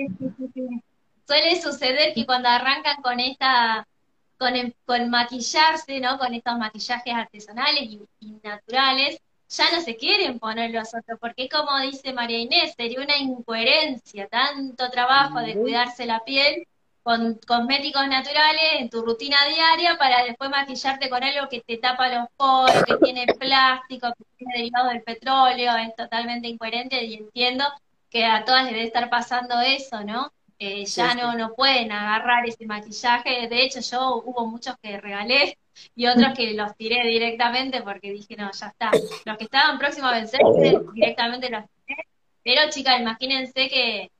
[1.28, 3.87] Suele suceder que cuando arrancan con esta
[4.37, 4.52] con,
[4.85, 6.18] con maquillarse, ¿no?
[6.18, 7.83] Con estos maquillajes artesanales
[8.18, 13.00] y naturales, ya no se quieren poner los otros, porque como dice María Inés, sería
[13.00, 16.66] una incoherencia, tanto trabajo de cuidarse la piel
[17.02, 22.08] con cosméticos naturales en tu rutina diaria para después maquillarte con algo que te tapa
[22.11, 27.64] los poros, que tiene plástico, que tiene derivado del petróleo, es totalmente incoherente y entiendo
[28.11, 30.30] que a todas les debe estar pasando eso, ¿no?
[30.61, 35.57] Eh, ya no, no pueden agarrar ese maquillaje, de hecho yo hubo muchos que regalé
[35.94, 38.90] y otros que los tiré directamente porque dije, no, ya está.
[39.25, 42.09] Los que estaban próximos a vencerse, directamente los tiré.
[42.42, 44.11] Pero chicas, imagínense que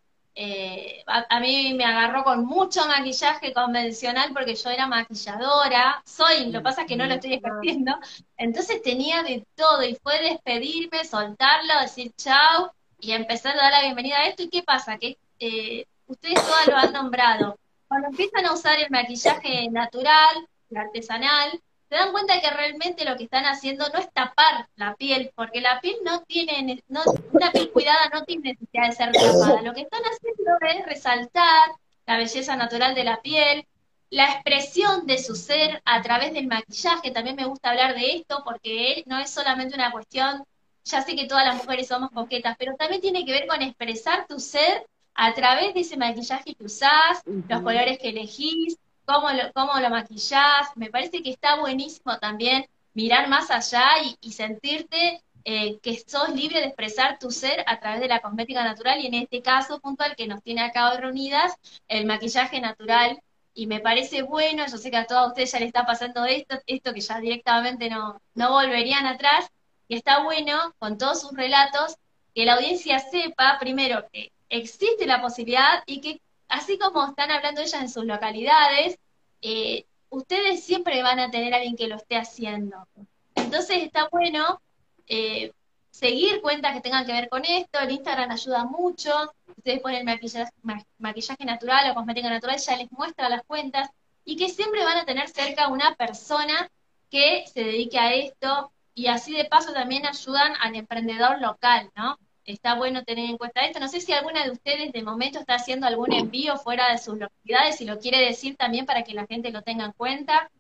[0.41, 6.61] eh, a, mí me agarró con mucho maquillaje convencional porque yo era maquilladora, soy, lo
[6.61, 7.99] que pasa es que no lo estoy ejerciendo,
[8.37, 12.71] entonces tenía de todo y fue despedirme, soltarlo, decir chau
[13.01, 14.45] y empezar a dar la bienvenida a esto.
[14.45, 14.97] ¿Y qué pasa?
[14.99, 17.59] Que eh, ustedes todas lo han nombrado.
[17.87, 23.25] Cuando empiezan a usar el maquillaje natural, artesanal, se dan cuenta que realmente lo que
[23.25, 27.01] están haciendo no es tapar la piel, porque la piel no tiene, no,
[27.33, 29.63] una piel cuidada no tiene necesidad de ser tapada.
[29.63, 31.71] Lo que están haciendo es resaltar
[32.07, 33.67] la belleza natural de la piel,
[34.11, 37.11] la expresión de su ser a través del maquillaje.
[37.11, 40.45] También me gusta hablar de esto porque no es solamente una cuestión,
[40.85, 44.27] ya sé que todas las mujeres somos coquetas, pero también tiene que ver con expresar
[44.27, 44.87] tu ser
[45.21, 49.91] a través de ese maquillaje que usás, los colores que elegís, cómo lo, cómo lo
[49.91, 50.69] maquillás.
[50.77, 53.85] Me parece que está buenísimo también mirar más allá
[54.21, 58.63] y, sentirte eh, que sos libre de expresar tu ser a través de la cosmética
[58.63, 61.53] natural y en este caso puntual que nos tiene acá hoy reunidas,
[61.89, 63.21] el maquillaje natural.
[63.55, 66.61] Y me parece bueno, yo sé que a todos ustedes ya les está pasando esto,
[66.65, 69.51] esto que ya directamente no, no volverían atrás,
[69.89, 71.97] y está bueno con todos sus relatos
[72.37, 77.61] que la audiencia sepa primero que existe la posibilidad y que así como están hablando
[77.61, 78.99] ellas en sus localidades,
[79.43, 82.89] eh, ustedes siempre van a tener alguien que lo esté haciendo.
[83.35, 84.61] Entonces está bueno
[85.07, 85.53] eh,
[85.91, 90.53] seguir cuentas que tengan que ver con esto, el Instagram ayuda mucho, ustedes ponen maquillaje,
[90.99, 93.91] maquillaje natural o cosmética natural, ya les muestra las cuentas,
[94.25, 96.71] y que siempre van a tener cerca una persona
[97.11, 102.19] que se dedique a esto, y así de paso también ayudan al emprendedor local, ¿no?
[102.53, 103.81] Está bueno tener en cuenta esto.
[103.81, 107.19] No sé si alguna de ustedes de momento está haciendo algún envío fuera de sus
[107.19, 110.51] localidades, y lo quiere decir también para que la gente lo tenga en cuenta.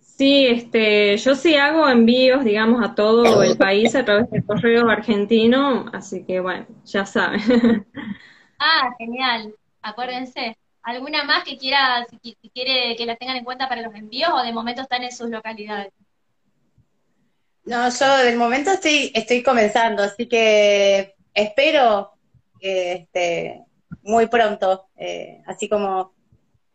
[0.00, 4.88] Sí, este, yo sí hago envíos, digamos, a todo el país a través del correo
[4.88, 7.40] argentino, así que bueno, ya saben.
[8.60, 9.54] Ah, genial.
[9.82, 10.58] Acuérdense.
[10.82, 14.42] ¿Alguna más que quiera, si quiere que la tengan en cuenta para los envíos o
[14.42, 15.92] de momento están en sus localidades?
[17.68, 22.12] No, yo del momento estoy, estoy comenzando, así que espero
[22.60, 23.62] este,
[24.02, 26.14] muy pronto, eh, así como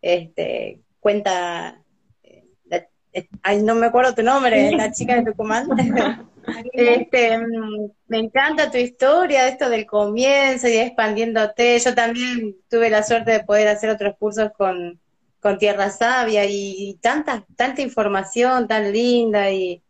[0.02, 1.82] este, cuenta,
[2.22, 5.68] eh, ay, no me acuerdo tu nombre, la chica de Tucumán.
[6.74, 11.80] este, mm, me encanta tu historia, esto del comienzo y expandiéndote.
[11.80, 15.00] Yo también tuve la suerte de poder hacer otros cursos con,
[15.40, 19.83] con Tierra Sabia y, tanta, tanta información tan linda y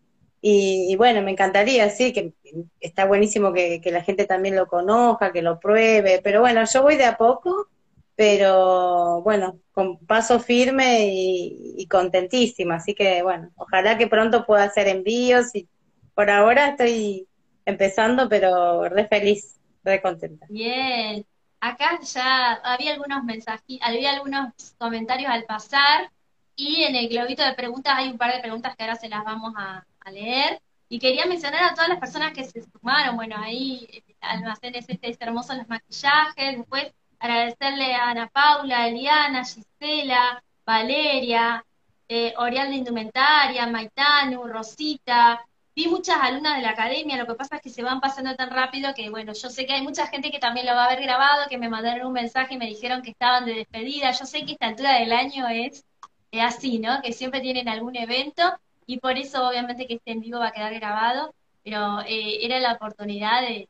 [0.45, 2.33] y, bueno, me encantaría, sí, que
[2.81, 6.97] está buenísimo que, la gente también lo conozca, que lo pruebe, pero bueno, yo voy
[6.97, 7.69] de a poco,
[8.17, 14.89] pero bueno, con paso firme y, contentísima, así que bueno, ojalá que pronto pueda hacer
[14.89, 15.69] envíos y
[16.13, 17.25] por ahora estoy
[17.63, 20.45] empezando, pero re feliz, re contenta.
[20.49, 21.25] Bien,
[21.61, 26.11] acá ya había algunos mensajes, había algunos comentarios al pasar
[26.57, 29.23] y en el globito de preguntas hay un par de preguntas que ahora se las
[29.23, 30.61] vamos a, a leer.
[30.89, 35.09] Y quería mencionar a todas las personas que se sumaron, bueno, ahí eh, almacenes este,
[35.09, 41.65] este hermoso los maquillajes, después agradecerle a Ana Paula, Eliana, Gisela, Valeria,
[42.07, 45.43] eh, de Indumentaria, Maitanu, Rosita,
[45.75, 48.49] vi muchas alumnas de la academia, lo que pasa es que se van pasando tan
[48.49, 51.01] rápido que, bueno, yo sé que hay mucha gente que también lo va a haber
[51.01, 54.45] grabado, que me mandaron un mensaje y me dijeron que estaban de despedida, yo sé
[54.45, 55.85] que esta altura del año es,
[56.31, 57.01] es así, ¿no?
[57.01, 58.43] Que siempre tienen algún evento,
[58.85, 62.59] y por eso obviamente que este en vivo va a quedar grabado, pero eh, era
[62.59, 63.67] la oportunidad de,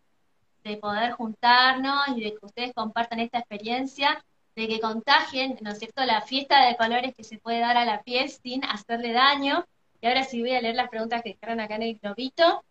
[0.82, 4.24] poder juntarnos y de que ustedes compartan esta experiencia,
[4.55, 7.86] de que contagien, ¿no es cierto?, la fiesta de colores que se puede dar a
[7.86, 9.66] la piel sin hacerle daño.
[10.01, 12.64] Y ahora sí voy a leer las preguntas que dejaron acá en el globito.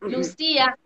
[0.00, 0.76] Lucía,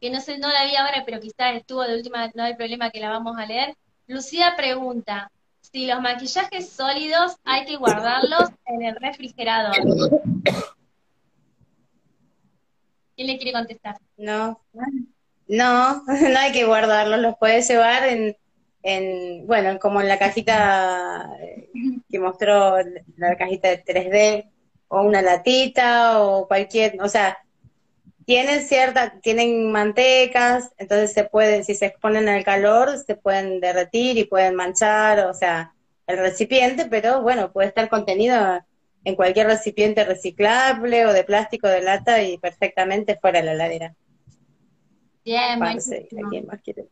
[0.00, 2.90] que no sé, no la vi ahora, pero quizás estuvo de última, no hay problema
[2.90, 3.76] que la vamos a leer.
[4.06, 5.30] Lucía pregunta,
[5.70, 9.74] si los maquillajes sólidos hay que guardarlos en el refrigerador.
[13.16, 13.96] ¿Quién le quiere contestar?
[14.16, 14.60] No,
[15.48, 18.36] no, no hay que guardarlos, los puedes llevar en,
[18.82, 21.30] en, bueno, como en la cajita
[22.08, 22.76] que mostró,
[23.16, 24.50] la cajita de 3D,
[24.88, 27.38] o una latita, o cualquier, o sea,
[28.28, 34.18] tienen cierta, tienen mantecas, entonces se pueden, si se exponen al calor, se pueden derretir
[34.18, 35.72] y pueden manchar, o sea,
[36.06, 38.60] el recipiente, pero bueno, puede estar contenido
[39.04, 43.94] en cualquier recipiente reciclable o de plástico de lata y perfectamente fuera de la heladera.
[45.24, 45.80] Bien, bueno.
[46.28, 46.84] ¿Quién más quiere?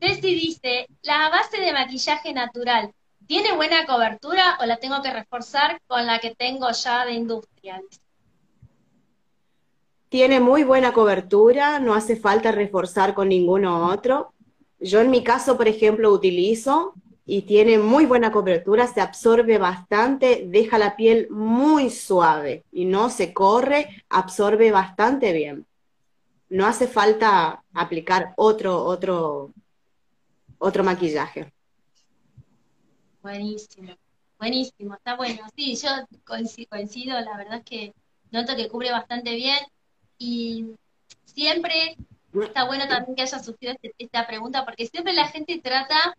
[0.00, 2.94] Ceci dice, la base de maquillaje natural,
[3.26, 7.82] ¿Tiene buena cobertura o la tengo que reforzar con la que tengo ya de industrial?
[10.08, 14.32] Tiene muy buena cobertura, no hace falta reforzar con ninguno otro.
[14.78, 20.44] Yo en mi caso, por ejemplo, utilizo y tiene muy buena cobertura, se absorbe bastante,
[20.46, 25.66] deja la piel muy suave y no se corre, absorbe bastante bien.
[26.48, 29.50] No hace falta aplicar otro, otro,
[30.58, 31.52] otro maquillaje.
[33.26, 33.92] Buenísimo,
[34.38, 35.40] buenísimo, está bueno.
[35.56, 35.88] Sí, yo
[36.24, 37.92] coincido, la verdad es que
[38.30, 39.58] noto que cubre bastante bien
[40.16, 40.66] y
[41.24, 41.96] siempre
[42.40, 46.16] está bueno también que haya surgido este, esta pregunta porque siempre la gente trata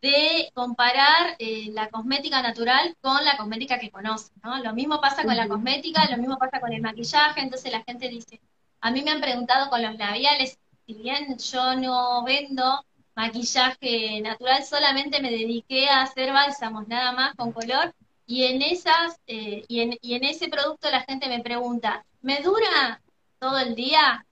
[0.00, 4.58] de comparar eh, la cosmética natural con la cosmética que conoce, ¿no?
[4.64, 8.08] Lo mismo pasa con la cosmética, lo mismo pasa con el maquillaje, entonces la gente
[8.08, 8.40] dice,
[8.80, 12.86] a mí me han preguntado con los labiales, si bien yo no vendo
[13.18, 17.92] maquillaje natural, solamente me dediqué a hacer bálsamos nada más con color
[18.24, 22.40] y en esas eh, y, en, y en ese producto la gente me pregunta, ¿me
[22.42, 23.00] dura
[23.40, 24.24] todo el día?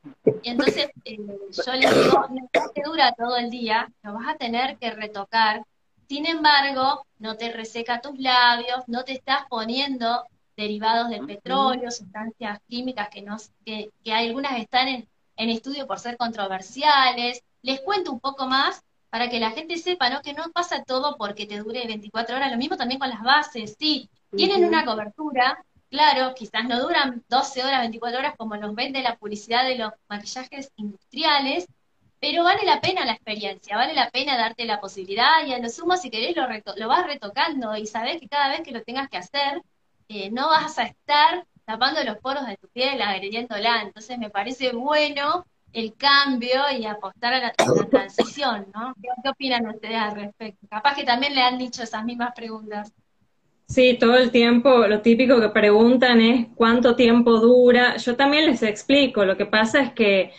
[0.45, 1.19] Y entonces eh,
[1.67, 5.65] yo les digo, no te dura todo el día, lo vas a tener que retocar.
[6.09, 10.23] Sin embargo, no te reseca tus labios, no te estás poniendo
[10.57, 15.99] derivados del petróleo, sustancias químicas que, no, que, que algunas están en, en estudio por
[15.99, 20.21] ser controversiales, les cuento un poco más para que la gente sepa, ¿no?
[20.23, 23.77] Que no pasa todo porque te dure 24 horas, lo mismo también con las bases,
[23.79, 29.03] sí, tienen una cobertura, claro, quizás no duran 12 horas, 24 horas como nos vende
[29.03, 31.67] la publicidad de los maquillajes industriales,
[32.21, 35.69] pero vale la pena la experiencia, vale la pena darte la posibilidad y a lo
[35.69, 36.47] sumo si querés lo,
[36.77, 39.63] lo vas retocando y sabés que cada vez que lo tengas que hacer,
[40.09, 43.83] eh, no vas a estar tapando los poros de tu piel, agrediéndola.
[43.83, 47.53] Entonces me parece bueno el cambio y apostar a la,
[47.91, 48.95] transición, ¿no?
[49.01, 50.67] ¿Qué, opinan ustedes al respecto?
[50.69, 52.93] Capaz que también le han dicho esas mismas preguntas.
[53.69, 57.97] Sí, todo el tiempo lo típico que preguntan es cuánto tiempo dura.
[57.97, 60.33] Yo también les explico, lo que pasa es que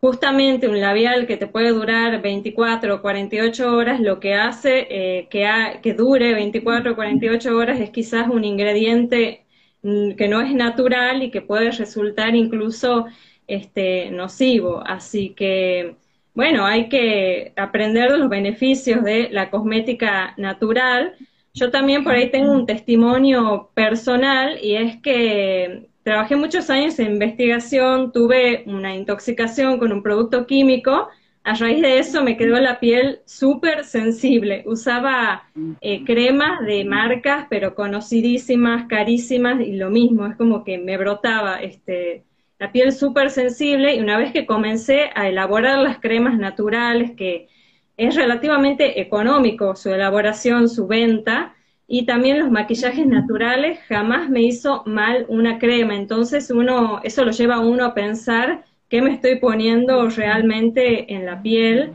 [0.00, 5.28] justamente un labial que te puede durar 24 o 48 horas, lo que hace eh,
[5.30, 5.46] que,
[5.82, 9.44] que dure 24 o 48 horas es quizás un ingrediente
[9.82, 13.06] mm, que no es natural y que puede resultar incluso
[13.50, 14.82] este, nocivo.
[14.86, 15.96] Así que,
[16.34, 21.14] bueno, hay que aprender de los beneficios de la cosmética natural.
[21.52, 27.12] Yo también por ahí tengo un testimonio personal y es que trabajé muchos años en
[27.12, 31.08] investigación, tuve una intoxicación con un producto químico,
[31.42, 34.62] a raíz de eso me quedó la piel súper sensible.
[34.66, 35.44] Usaba
[35.80, 41.56] eh, cremas de marcas, pero conocidísimas, carísimas, y lo mismo, es como que me brotaba
[41.60, 42.24] este,
[42.60, 47.48] la piel súper sensible y una vez que comencé a elaborar las cremas naturales, que
[47.96, 51.54] es relativamente económico su elaboración, su venta,
[51.88, 55.96] y también los maquillajes naturales, jamás me hizo mal una crema.
[55.96, 61.26] Entonces uno, eso lo lleva a uno a pensar qué me estoy poniendo realmente en
[61.26, 61.94] la piel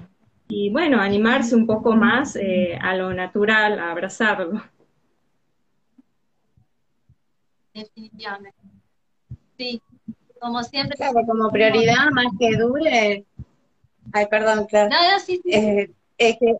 [0.49, 4.61] y bueno, animarse un poco más eh, a lo natural, a abrazarlo.
[7.75, 8.57] Definitivamente.
[9.57, 9.81] Sí,
[10.45, 10.95] como siempre.
[10.95, 13.25] Claro, como prioridad, más que dure.
[14.13, 14.89] Ay, perdón, claro.
[14.89, 15.51] No, no, sí, sí.
[15.51, 16.55] Eh, es que,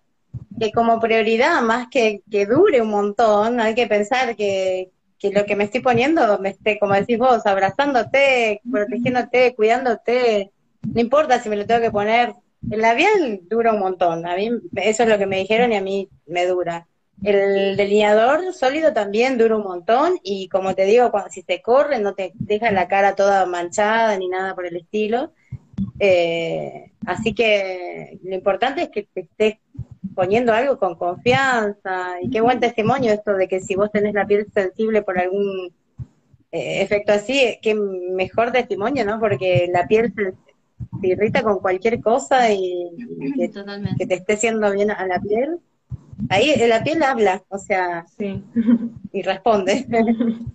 [0.59, 5.45] que, como prioridad, más que, que dure un montón, hay que pensar que, que lo
[5.45, 10.51] que me estoy poniendo me esté, como decís vos, abrazándote, protegiéndote, cuidándote.
[10.81, 12.33] No importa si me lo tengo que poner.
[12.71, 14.25] El labial dura un montón.
[14.25, 16.87] A mí, eso es lo que me dijeron y a mí me dura.
[17.23, 21.99] El delineador sólido también dura un montón y como te digo, cuando, si te corre
[21.99, 25.31] no te deja la cara toda manchada ni nada por el estilo.
[25.99, 29.57] Eh, así que lo importante es que te estés
[30.13, 34.27] poniendo algo con confianza y qué buen testimonio esto de que si vos tenés la
[34.27, 35.73] piel sensible por algún
[36.51, 39.19] eh, efecto así, qué mejor testimonio, ¿no?
[39.19, 40.33] Porque la piel se,
[41.01, 42.89] irrita con cualquier cosa y,
[43.37, 43.49] que,
[43.97, 45.59] que, te esté haciendo bien a la piel
[46.29, 48.43] ahí la piel habla, o sea, sí.
[49.11, 49.85] y responde.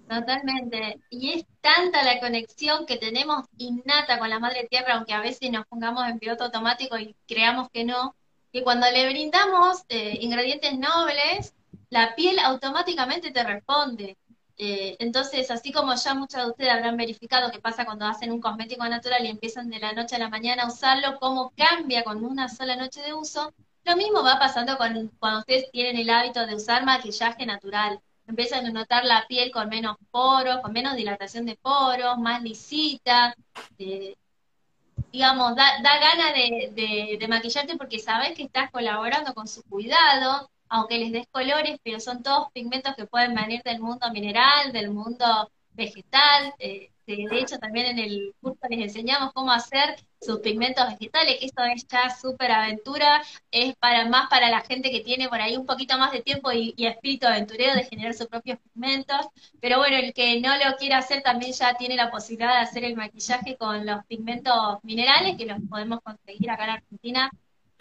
[0.09, 1.01] Totalmente.
[1.11, 5.51] Y es tanta la conexión que tenemos innata con la madre tierra, aunque a veces
[5.51, 8.15] nos pongamos en piloto automático y creamos que no,
[8.53, 11.55] que cuando le brindamos eh, ingredientes nobles,
[11.91, 14.17] la piel automáticamente te responde.
[14.63, 18.43] Eh, entonces, así como ya muchos de ustedes habrán verificado qué pasa cuando hacen un
[18.43, 22.23] cosmético natural y empiezan de la noche a la mañana a usarlo, cómo cambia con
[22.25, 23.55] una sola noche de uso,
[23.85, 28.01] lo mismo va pasando con, cuando ustedes tienen el hábito de usar maquillaje natural.
[28.27, 33.35] Empiezan a notar la piel con menos poros, con menos dilatación de poros, más lisita.
[35.13, 40.49] Digamos, da, da ganas de, de, maquillarte porque sabes que estás colaborando con su cuidado,
[40.69, 44.91] aunque les des colores, pero son todos pigmentos que pueden venir del mundo mineral, del
[44.91, 46.55] mundo vegetal.
[46.59, 51.47] Eh, de hecho, también en el curso les enseñamos cómo hacer sus pigmentos vegetales, que
[51.47, 55.57] esto es ya súper aventura, es para más para la gente que tiene por ahí
[55.57, 59.27] un poquito más de tiempo y, espíritu aventurero de generar sus propios pigmentos,
[59.61, 62.85] pero bueno, el que no lo quiera hacer también ya tiene la posibilidad de hacer
[62.85, 67.31] el maquillaje con los pigmentos minerales, que los podemos conseguir acá en Argentina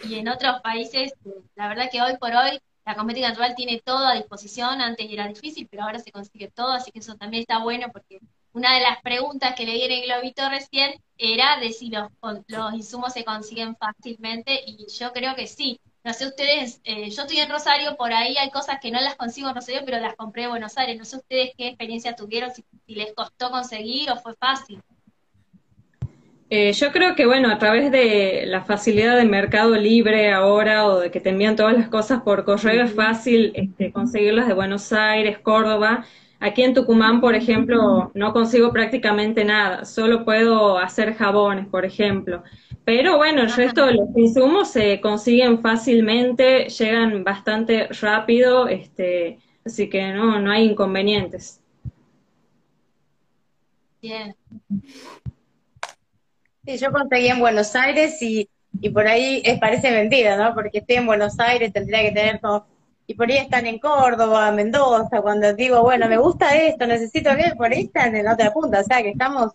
[0.03, 1.13] y en otros países.
[1.55, 5.27] La verdad que hoy por hoy la cosmética natural tiene todo a disposición, antes era
[5.27, 8.19] difícil, pero ahora se consigue todo, así que eso también está bueno porque
[8.53, 12.09] una de las preguntas que le di en el globito recién era de si los,
[12.47, 15.79] los insumos se consiguen fácilmente y yo creo que sí.
[16.03, 19.15] No sé ustedes, eh, yo estoy en Rosario, por ahí hay cosas que no las
[19.15, 20.97] consigo en Rosario, pero las compré en Buenos Aires.
[20.97, 24.81] No sé ustedes qué experiencia tuvieron, si, les costó conseguir o fue fácil.
[26.49, 30.99] Eh, yo creo que, bueno, a través de la facilidad de Mercado Libre ahora o
[30.99, 34.91] de que te envían todas las cosas por correo, es fácil este, conseguirlas de Buenos
[34.93, 36.05] Aires, Córdoba.
[36.41, 42.43] Aquí en Tucumán, por ejemplo, no consigo prácticamente nada, solo puedo hacer jabones, por ejemplo.
[42.85, 49.89] Pero bueno, el resto de los insumos se consiguen fácilmente, llegan bastante rápido, este, así
[49.89, 51.61] que no, no hay inconvenientes.
[54.01, 54.33] Bien.
[56.65, 60.53] Sí, yo conseguí en Buenos Aires y, y por ahí es, parece mentira, ¿no?
[60.55, 62.65] Porque estoy en Buenos Aires, tendría que tener todo
[63.10, 67.55] y por ahí están en Córdoba, Mendoza, cuando digo, bueno, me gusta esto, necesito que,
[67.55, 69.51] por ahí están en otra punta, o sea que estamos,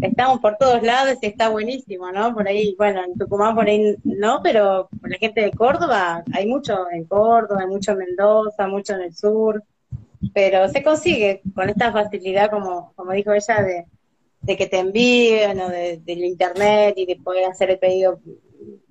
[0.00, 2.34] estamos por todos lados y está buenísimo, ¿no?
[2.34, 6.48] Por ahí, bueno, en Tucumán por ahí no, pero por la gente de Córdoba, hay
[6.48, 9.62] mucho en Córdoba, hay mucho en Mendoza, mucho en el sur,
[10.34, 13.84] pero se consigue con esta facilidad, como, como dijo ella, de,
[14.40, 18.18] de que te envíen o de, del internet y de poder hacer el pedido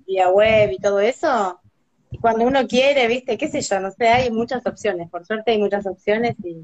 [0.06, 1.60] vía web y todo eso.
[2.14, 5.50] Y cuando uno quiere, viste, qué sé yo, no sé, hay muchas opciones, por suerte
[5.50, 6.62] hay muchas opciones y,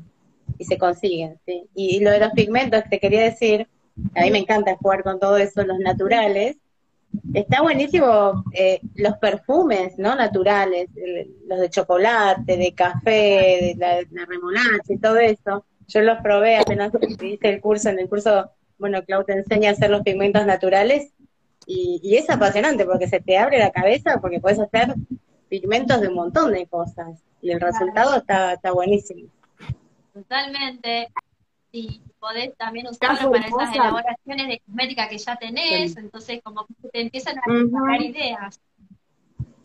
[0.58, 1.64] y se consiguen, ¿sí?
[1.74, 3.66] Y, y lo de los pigmentos, te quería decir,
[4.14, 6.56] a mí me encanta jugar con todo eso, los naturales,
[7.34, 10.14] Está buenísimo eh, los perfumes, ¿no?
[10.14, 10.88] Naturales,
[11.48, 15.64] los de chocolate, de café, de la, remolacha y todo eso.
[15.88, 19.72] Yo los probé apenas hice el curso, en el curso, bueno, Clau te enseña a
[19.72, 21.12] hacer los pigmentos naturales
[21.66, 24.94] y, es apasionante porque se te abre la cabeza porque puedes hacer
[25.50, 29.28] pigmentos de un montón de cosas y el resultado está, está buenísimo.
[30.14, 31.08] Totalmente.
[31.72, 36.88] Y podés también usarlo para esas elaboraciones de cosmética que ya tenés, entonces como que
[36.92, 38.60] te empiezan a dar ideas.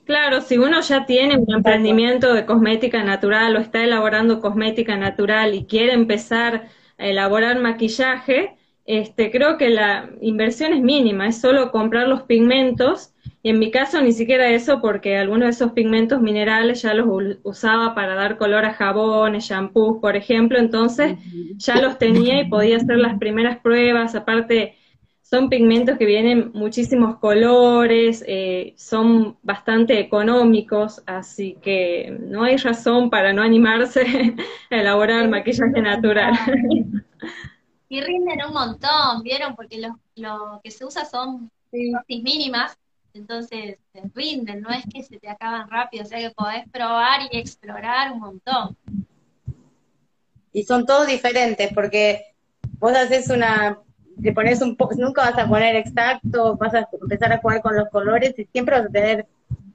[0.05, 5.55] Claro, si uno ya tiene un emprendimiento de cosmética natural o está elaborando cosmética natural
[5.55, 8.55] y quiere empezar a elaborar maquillaje,
[8.85, 13.14] este, creo que la inversión es mínima, es solo comprar los pigmentos
[13.45, 17.37] y en mi caso ni siquiera eso porque algunos de esos pigmentos minerales ya los
[17.43, 21.19] usaba para dar color a jabones, shampoos, por ejemplo, entonces
[21.57, 24.77] ya los tenía y podía hacer las primeras pruebas, aparte
[25.21, 33.11] son pigmentos que vienen muchísimos colores, eh, son bastante económicos, así que no hay razón
[33.11, 34.01] para no animarse
[34.71, 36.33] a elaborar maquillaje natural.
[37.89, 39.55] Y rinden un montón, ¿vieron?
[39.55, 42.75] Porque lo, lo que se usa son dosis mínimas
[43.15, 43.77] entonces
[44.13, 48.11] rinden, no es que se te acaban rápido, o sea que podés probar y explorar
[48.11, 48.77] un montón.
[50.51, 52.21] Y son todos diferentes, porque
[52.79, 53.79] vos haces una,
[54.21, 57.75] te pones un poco, nunca vas a poner exacto, vas a empezar a jugar con
[57.75, 59.25] los colores y siempre vas a tener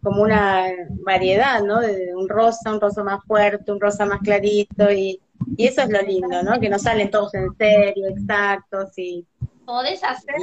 [0.03, 0.66] como una
[1.05, 1.80] variedad, ¿no?
[1.80, 5.20] De un rosa, un rosa más fuerte, un rosa más clarito, y,
[5.57, 6.59] y eso es lo lindo, ¿no?
[6.59, 9.26] Que no salen todos en serio, exactos, y
[9.70, 10.34] podés hacer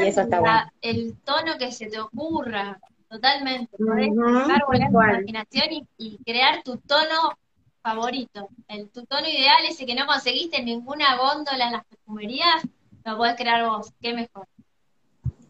[0.82, 3.76] el tono que se te ocurra, totalmente.
[3.78, 7.38] Podés imaginación y, crear tu tono
[7.82, 8.48] favorito.
[8.70, 12.66] El, tu tono ideal, ese que no conseguiste en ninguna góndola en las perfumerías,
[13.04, 13.92] lo podés crear vos.
[14.02, 14.48] Qué mejor.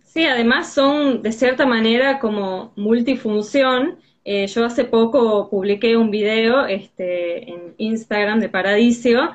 [0.04, 4.00] Sí, además son de cierta manera como multifunción.
[4.26, 9.30] Eh, yo hace poco publiqué un video este, en Instagram de Paradiso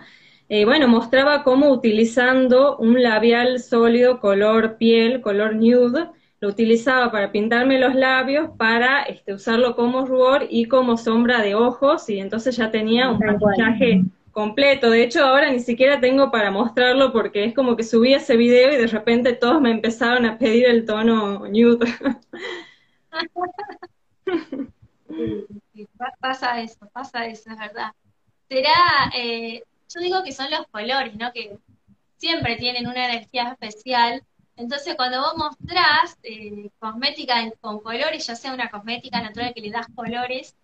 [0.52, 7.32] eh, bueno, mostraba cómo utilizando un labial sólido color piel, color nude, lo utilizaba para
[7.32, 12.54] pintarme los labios, para este, usarlo como rubor y como sombra de ojos, y entonces
[12.54, 14.90] ya tenía un maquillaje completo.
[14.90, 18.74] De hecho, ahora ni siquiera tengo para mostrarlo porque es como que subí ese video
[18.74, 21.86] y de repente todos me empezaron a pedir el tono nude.
[26.20, 27.92] pasa eso, pasa eso, es verdad.
[28.50, 29.62] Será, eh,
[29.94, 31.32] yo digo que son los colores, ¿no?
[31.32, 31.58] Que
[32.16, 34.22] siempre tienen una energía especial.
[34.56, 39.70] Entonces, cuando vos mostrás eh, cosmética con colores, ya sea una cosmética natural que le
[39.70, 40.54] das colores,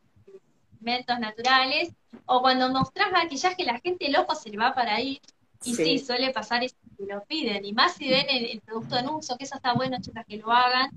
[0.78, 1.92] pigmentos naturales,
[2.26, 5.20] o cuando mostrás maquillaje, la gente loco se le va para ahí.
[5.64, 7.64] Y sí, suele pasar eso que lo piden.
[7.64, 10.52] Y más si ven el, producto en uso, que eso está bueno, chicas, que lo
[10.52, 10.90] hagan.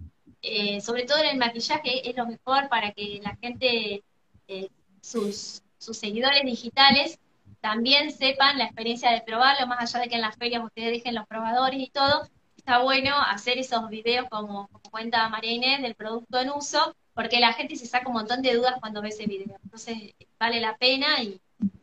[0.44, 4.04] Eh, sobre todo en el maquillaje es lo mejor para que la gente,
[4.48, 4.70] eh,
[5.02, 7.18] sus, sus seguidores digitales,
[7.62, 11.16] también sepan la experiencia de probarlo, más allá de que en las ferias ustedes dejen
[11.16, 16.40] los probadores y todo, está bueno hacer esos videos como, cuenta María Inés del producto
[16.40, 19.58] en uso, porque la gente se saca un montón de dudas cuando ve ese video.
[19.64, 21.40] Entonces vale la pena y,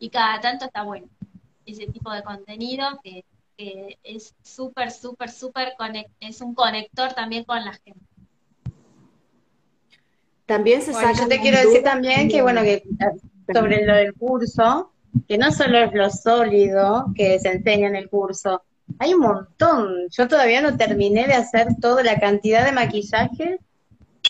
[0.09, 1.07] cada tanto está bueno
[1.65, 3.23] ese tipo de contenido que,
[4.03, 5.73] es súper, súper, súper,
[6.21, 7.99] es un conector también con la gente.
[10.45, 11.11] También se saca.
[11.13, 12.83] Yo te quiero decir también que, bueno, que
[13.53, 14.91] sobre lo del curso,
[15.27, 18.63] que no solo es lo sólido que se enseña en el curso,
[18.97, 20.09] hay un montón.
[20.09, 23.59] Yo todavía no terminé de hacer toda la cantidad de maquillaje,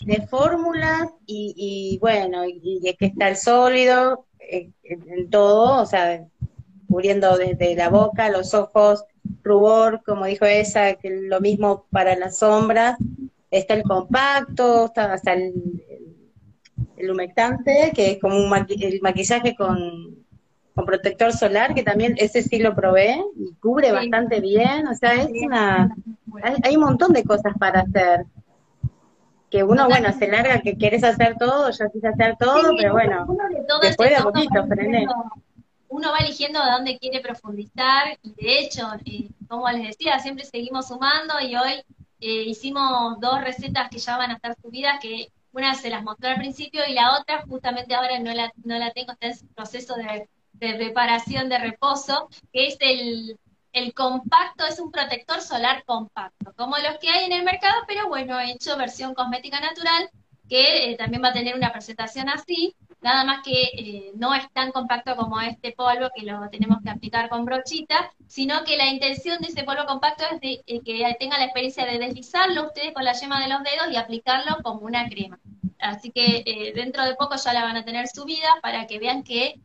[0.04, 6.26] de fórmulas y, bueno, y, es que está el sólido eh, en, todo, o sea,
[6.88, 9.04] cubriendo desde la boca, los ojos,
[9.42, 12.96] rubor, como dijo ella, que lo mismo para las sombras.
[13.50, 15.52] Está el compacto, está hasta el,
[16.96, 20.19] el humectante, que es como un el maquillaje con
[20.80, 25.14] con protector solar, que también ese sí lo probé y cubre bastante bien, o sea,
[25.14, 25.94] es una,
[26.62, 28.24] hay, un montón de cosas para hacer.
[29.50, 33.26] Que uno, bueno, se larga que quieres hacer todo, yo quise hacer todo, pero bueno,
[33.82, 35.06] después de a poquito, frené.
[35.88, 40.44] Uno va eligiendo de dónde quiere profundizar y de hecho, eh, como les decía, siempre
[40.44, 41.82] seguimos sumando y hoy
[42.20, 46.30] eh, hicimos dos recetas que ya van a estar subidas, que una se las mostré
[46.30, 49.96] al principio y la otra justamente ahora no la, no la tengo, está en proceso
[49.96, 50.28] de
[50.60, 53.38] de preparación de reposo, que es el,
[53.72, 58.08] el compacto, es un protector solar compacto, como los que hay en el mercado, pero
[58.08, 60.10] bueno, hecho versión cosmética natural,
[60.48, 64.50] que eh, también va a tener una presentación así, nada más que eh, no es
[64.52, 68.88] tan compacto como este polvo que lo tenemos que aplicar con brochita, sino que la
[68.88, 72.92] intención de ese polvo compacto es de, eh, que tenga la experiencia de deslizarlo ustedes
[72.92, 75.38] con la yema de los dedos y aplicarlo como una crema.
[75.78, 79.60] Así que dentro de poco ya la van a tener subida para que vean que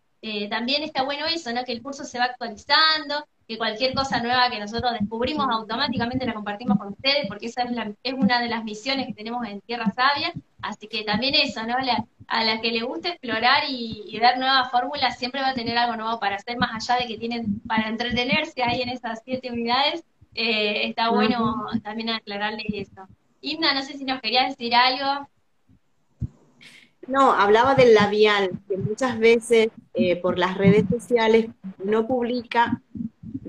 [0.50, 1.64] también está bueno eso, ¿no?
[1.64, 6.34] que el curso se va actualizando, que cualquier cosa nueva que nosotros descubrimos automáticamente la
[6.34, 9.62] compartimos con ustedes, porque esa es, la, es una de las misiones que tenemos en
[9.62, 11.76] Tierra Sabia, así que también eso, ¿no?
[12.28, 15.96] a la que le guste explorar y, ver nuevas fórmulas, siempre va a tener algo
[15.96, 20.04] nuevo para hacer, más allá de que tienen para entretenerse ahí en esas siete unidades,
[20.34, 23.08] eh, está bueno también aclararles eso.
[23.42, 25.28] Himna, no sé si nos querías decir algo.
[27.08, 31.48] No, hablaba del labial, que muchas veces eh, por las redes sociales
[31.84, 32.82] uno publica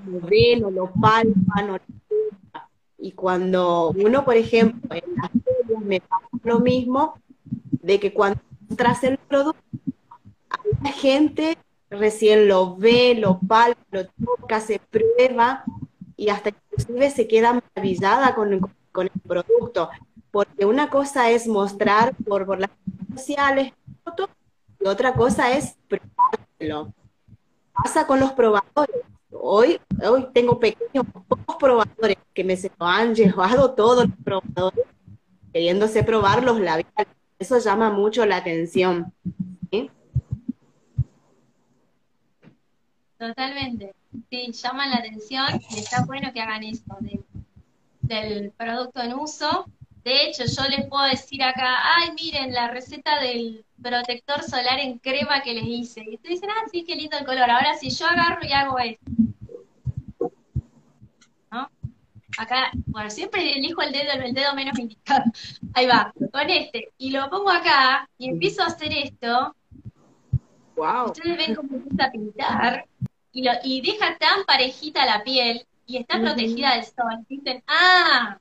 [0.07, 1.79] lo ven o lo palpan o
[2.99, 7.15] y cuando uno, por ejemplo, en las ferias me pasa lo mismo,
[7.71, 8.41] de que cuando
[8.75, 9.61] tras el producto,
[10.83, 11.57] la gente
[11.91, 15.65] recién lo ve, lo palpa, lo toca, se prueba
[16.17, 19.91] y hasta inclusive se queda maravillada con, con el producto.
[20.31, 23.73] Porque una cosa es mostrar por, por las redes sociales
[24.81, 26.93] y otra cosa es probarlo.
[27.73, 33.75] Pasa con los probadores hoy, hoy tengo pequeños pocos probadores que me se han llevado
[33.75, 34.87] todos los probadores
[35.53, 37.15] queriéndose probar los labiales.
[37.39, 39.13] Eso llama mucho la atención.
[43.19, 43.95] Totalmente.
[44.31, 46.85] Sí, llama la atención y está bueno que hagan eso
[48.01, 49.67] del producto en uso.
[50.07, 55.01] De hecho, yo les puedo decir acá, ay, miren la receta del protector solar en
[55.01, 56.05] crema que les hice.
[56.09, 57.51] Y ustedes dicen, ah, sí, qué lindo el color.
[57.51, 59.05] Ahora si yo agarro y hago esto,
[62.39, 65.25] acá, bueno, siempre elijo el dedo, el dedo menos indicado.
[65.75, 66.93] Ahí va, con este.
[66.99, 69.57] Y lo pongo acá y empiezo a hacer esto.
[70.77, 71.07] Wow.
[71.07, 72.87] Ustedes ven cómo empieza a pintar
[73.33, 77.27] y, lo, y deja tan parejita la piel y está protegida del sol.
[77.29, 78.39] Dicen, ah,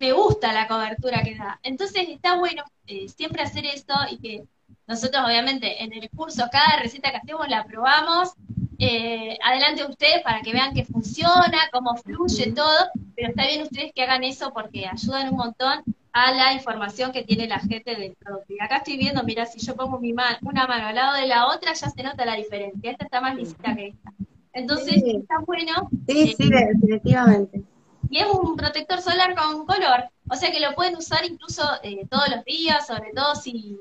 [0.00, 1.60] me gusta la cobertura que da.
[1.62, 4.44] Entonces está bueno eh, siempre hacer esto y que
[4.86, 8.32] nosotros obviamente en el curso cada receta que hacemos la probamos
[8.78, 13.92] eh, adelante ustedes para que vean que funciona, cómo fluye todo, pero está bien ustedes
[13.94, 18.14] que hagan eso porque ayudan un montón a la información que tiene la gente del
[18.14, 18.54] producto.
[18.54, 21.26] Y acá estoy viendo, mira, si yo pongo mi mano, una mano al lado de
[21.26, 22.90] la otra, ya se nota la diferencia.
[22.90, 24.12] Esta está más lisita que esta.
[24.54, 25.88] Entonces, está bueno.
[26.08, 27.62] Sí, sí, eh, definitivamente.
[28.10, 32.06] Y es un protector solar con color, o sea que lo pueden usar incluso eh,
[32.10, 33.78] todos los días, sobre todo si,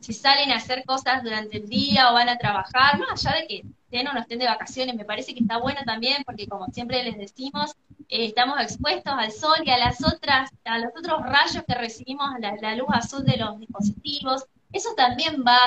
[0.00, 3.46] si salen a hacer cosas durante el día o van a trabajar, más allá de
[3.46, 6.66] que estén o no estén de vacaciones, me parece que está bueno también porque como
[6.72, 7.70] siempre les decimos,
[8.08, 12.28] eh, estamos expuestos al sol y a las otras, a los otros rayos que recibimos,
[12.40, 15.58] la, la luz azul de los dispositivos, eso también va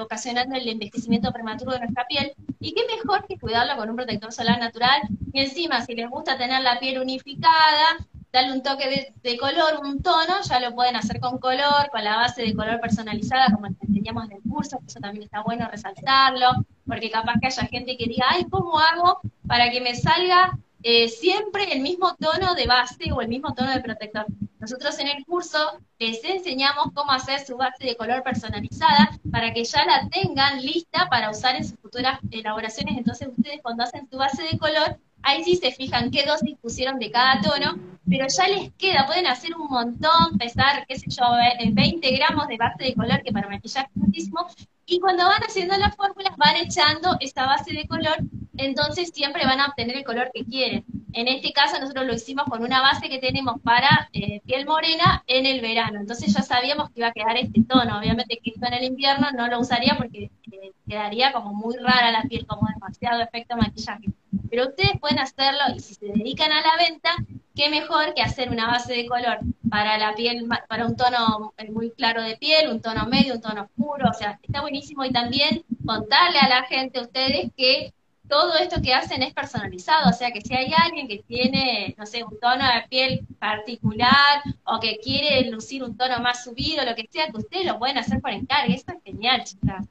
[0.00, 2.32] ocasionando el envejecimiento prematuro de nuestra piel.
[2.60, 5.02] Y qué mejor que cuidarlo con un protector solar natural.
[5.32, 7.96] Y encima, si les gusta tener la piel unificada,
[8.32, 12.16] darle un toque de, color, un tono, ya lo pueden hacer con color, con la
[12.16, 16.48] base de color personalizada, como teníamos en el curso, eso también está bueno resaltarlo,
[16.86, 21.08] porque capaz que haya gente que diga, ay, ¿cómo hago para que me salga eh,
[21.08, 24.26] siempre el mismo tono de base o el mismo tono de protector?
[24.60, 25.58] Nosotros en el curso
[25.98, 31.08] les enseñamos cómo hacer su base de color personalizada para que ya la tengan lista
[31.10, 32.96] para usar en sus futuras elaboraciones.
[32.96, 37.00] Entonces ustedes cuando hacen su base de color Ahí sí se fijan qué dosis pusieron
[37.00, 37.74] de cada tono,
[38.08, 41.24] pero ya les queda, pueden hacer un montón, pesar, qué sé yo,
[41.72, 44.46] 20 eh, gramos de base de color, que para maquillar es muchísimo,
[44.86, 48.18] y cuando van haciendo las fórmulas van echando esa base de color,
[48.56, 50.84] entonces siempre van a obtener el color que quieren.
[51.12, 55.24] En este caso nosotros lo hicimos con una base que tenemos para eh, piel morena
[55.26, 58.66] en el verano, entonces ya sabíamos que iba a quedar este tono, obviamente que esto
[58.66, 62.68] en el invierno no lo usaría porque eh, quedaría como muy rara la piel, como
[62.72, 64.08] demasiado efecto maquillaje.
[64.50, 67.10] Pero ustedes pueden hacerlo y si se dedican a la venta,
[67.54, 69.40] qué mejor que hacer una base de color
[69.76, 73.42] para la piel, para un tono eh, muy claro de piel, un tono medio, un
[73.42, 77.92] tono oscuro, o sea, está buenísimo y también contarle a la gente, a ustedes, que
[78.26, 82.06] todo esto que hacen es personalizado, o sea que si hay alguien que tiene, no
[82.06, 86.94] sé, un tono de piel particular o que quiere lucir un tono más subido, lo
[86.94, 89.84] que sea, que ustedes lo pueden hacer por encargo, eso es genial, chicas.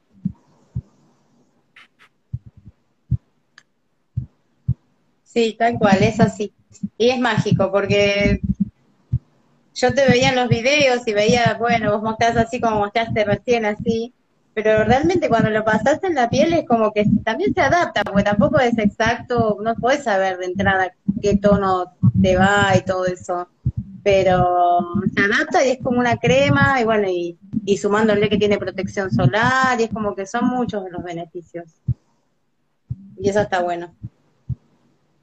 [5.22, 6.52] Sí, tal cual, es así.
[6.98, 8.40] Y es mágico porque
[9.76, 13.66] yo te veía en los videos y veía, bueno, vos mostrás así como mostraste recién,
[13.66, 14.14] así,
[14.54, 18.22] pero realmente cuando lo pasas en la piel es como que también se adapta, porque
[18.22, 23.50] tampoco es exacto, no puedes saber de entrada qué tono te va y todo eso,
[24.02, 24.80] pero
[25.14, 29.10] se adapta y es como una crema y bueno, y, y sumándole que tiene protección
[29.10, 31.66] solar y es como que son muchos los beneficios.
[33.18, 33.94] Y eso está bueno.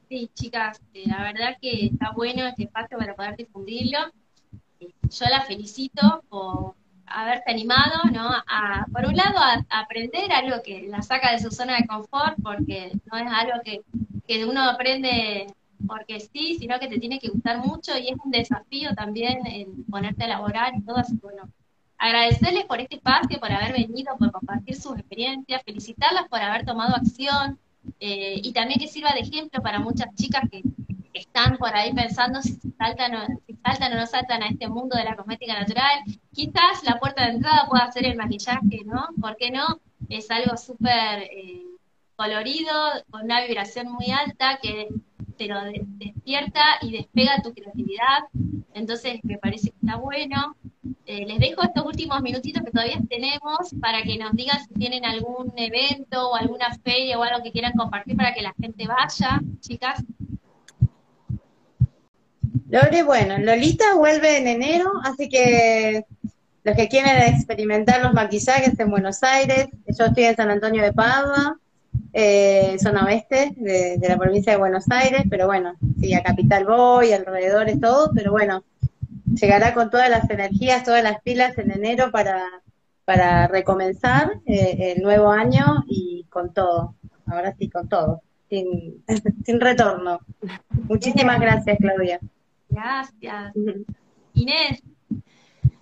[0.10, 3.98] Sí, chicas, eh, la verdad que está bueno este espacio para poder difundirlo.
[5.10, 6.76] Yo la felicito por
[7.06, 8.30] haberse animado, ¿no?
[8.30, 12.36] A, por un lado, a, aprender algo que la saca de su zona de confort,
[12.42, 13.82] porque no es algo que,
[14.28, 15.48] que uno aprende
[15.88, 19.84] porque sí, sino que te tiene que gustar mucho y es un desafío también en
[19.86, 21.18] ponerte a elaborar y todo así.
[21.22, 21.50] Bueno,
[21.98, 26.96] agradecerles por este espacio, por haber venido, por compartir sus experiencias, felicitarlas por haber tomado
[26.96, 27.60] acción
[28.00, 30.64] eh, y también que sirva de ejemplo para muchas chicas que
[31.14, 34.98] están por ahí pensando si saltan, o, si saltan o no saltan a este mundo
[34.98, 36.04] de la cosmética natural.
[36.34, 39.08] Quizás la puerta de entrada pueda ser el maquillaje, ¿no?
[39.20, 39.80] ¿Por qué no?
[40.10, 41.64] Es algo súper eh,
[42.16, 42.74] colorido,
[43.10, 44.90] con una vibración muy alta que
[45.38, 45.62] te lo
[46.00, 48.20] despierta y despega tu creatividad.
[48.74, 50.56] Entonces me parece que está bueno.
[51.06, 55.06] Eh, les dejo estos últimos minutitos que todavía tenemos para que nos digan si tienen
[55.06, 59.42] algún evento o alguna feria o algo que quieran compartir para que la gente vaya,
[59.60, 60.04] chicas.
[62.74, 66.08] Lore, bueno, Lolita vuelve en enero, así que
[66.64, 70.92] los que quieren experimentar los maquillajes en Buenos Aires, yo estoy en San Antonio de
[70.92, 71.60] Padua,
[72.14, 77.14] eh, zona oeste de, la provincia de Buenos Aires, pero bueno, sí, a Capital voy,
[77.14, 78.64] alrededor es todo, pero bueno,
[79.36, 82.44] llegará con todas las energías, todas las pilas en enero para,
[83.06, 86.96] para recomenzar eh, el nuevo año y con todo,
[87.28, 89.04] ahora sí, con todo, sin,
[89.46, 90.22] sin retorno.
[90.88, 92.20] Muchísimas gracias, Claudia.
[92.74, 93.54] Gracias.
[94.34, 94.82] Inés.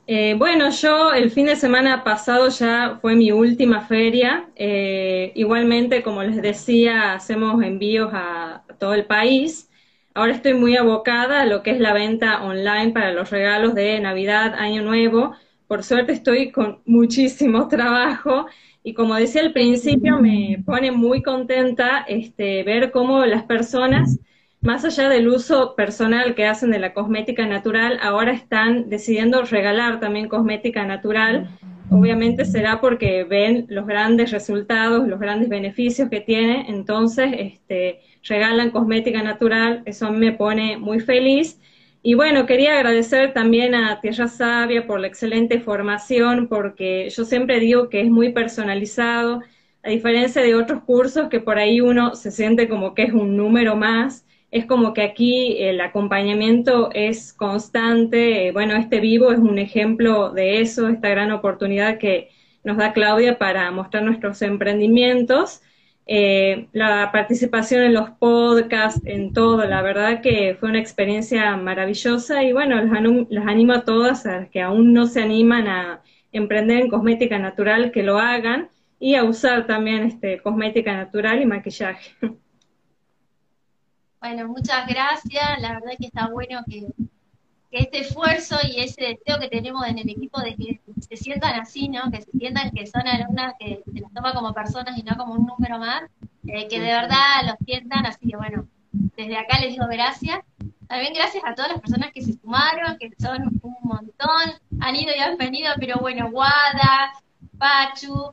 [0.07, 4.49] Eh, bueno, yo el fin de semana pasado ya fue mi última feria.
[4.55, 9.69] Eh, igualmente, como les decía, hacemos envíos a todo el país.
[10.13, 13.99] Ahora estoy muy abocada a lo que es la venta online para los regalos de
[14.01, 15.33] Navidad, Año Nuevo.
[15.67, 18.47] Por suerte estoy con muchísimo trabajo
[18.83, 24.19] y como decía al principio, me pone muy contenta este, ver cómo las personas
[24.61, 29.99] más allá del uso personal que hacen de la cosmética natural, ahora están decidiendo regalar
[29.99, 31.49] también cosmética natural.
[31.89, 38.69] Obviamente será porque ven los grandes resultados, los grandes beneficios que tiene, entonces este, regalan
[38.69, 41.59] cosmética natural, eso me pone muy feliz.
[42.03, 47.59] Y bueno, quería agradecer también a Tierra Sabia por la excelente formación, porque yo siempre
[47.59, 49.41] digo que es muy personalizado,
[49.83, 53.35] a diferencia de otros cursos que por ahí uno se siente como que es un
[53.35, 58.51] número más es como que aquí el acompañamiento es constante.
[58.51, 62.29] Bueno, este vivo es un ejemplo de eso, esta gran oportunidad que
[62.63, 65.61] nos da Claudia para mostrar nuestros emprendimientos.
[66.05, 72.43] Eh, la participación en los podcasts, en todo, la verdad que fue una experiencia maravillosa
[72.43, 72.75] y bueno,
[73.29, 76.01] las animo a todas a que aún no se animan a
[76.33, 81.45] emprender en cosmética natural, que lo hagan y a usar también este, cosmética natural y
[81.45, 82.15] maquillaje.
[84.21, 85.59] Bueno, muchas gracias.
[85.61, 86.87] La verdad que está bueno que,
[87.71, 91.89] este esfuerzo y ese deseo que tenemos en el equipo de que se sientan así,
[91.89, 92.11] ¿no?
[92.11, 95.33] Que se sientan que son alumnas que se las toma como personas y no como
[95.33, 96.03] un número más,
[96.45, 98.05] eh, que de verdad los sientan.
[98.05, 100.39] Así que bueno, desde acá les digo gracias.
[100.87, 105.15] También gracias a todas las personas que se sumaron, que son un montón, han ido
[105.15, 107.13] y han venido, pero bueno, Guada,
[107.57, 108.31] Pachu,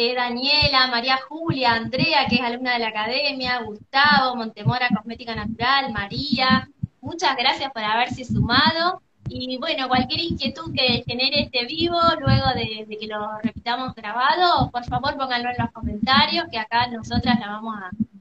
[0.00, 5.92] eh, Daniela, María Julia, Andrea, que es alumna de la academia, Gustavo, Montemora Cosmética Natural,
[5.92, 6.68] María.
[7.00, 9.02] Muchas gracias por haberse sumado.
[9.28, 14.84] Y bueno, cualquier inquietud que genere este vivo, luego de, que lo repitamos grabado, por
[14.84, 17.74] favor pónganlo en los comentarios, que acá nosotras la vamos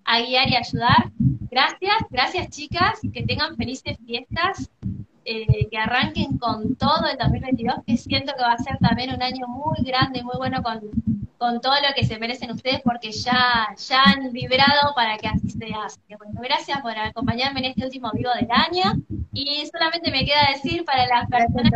[0.03, 1.11] a, guiar y ayudar.
[1.51, 4.71] Gracias, gracias chicas, que tengan felices fiestas
[5.25, 9.21] eh, que arranquen con todo el 2022, que siento que va a ser también un
[9.21, 10.81] año muy grande muy bueno con,
[11.37, 15.49] con todo lo que se merecen ustedes, porque ya, ya han vibrado para que así
[15.49, 15.83] sea.
[15.85, 19.01] Así que bueno, gracias por acompañarme en este último vivo del año.
[19.33, 21.71] Y solamente me queda decir para las personas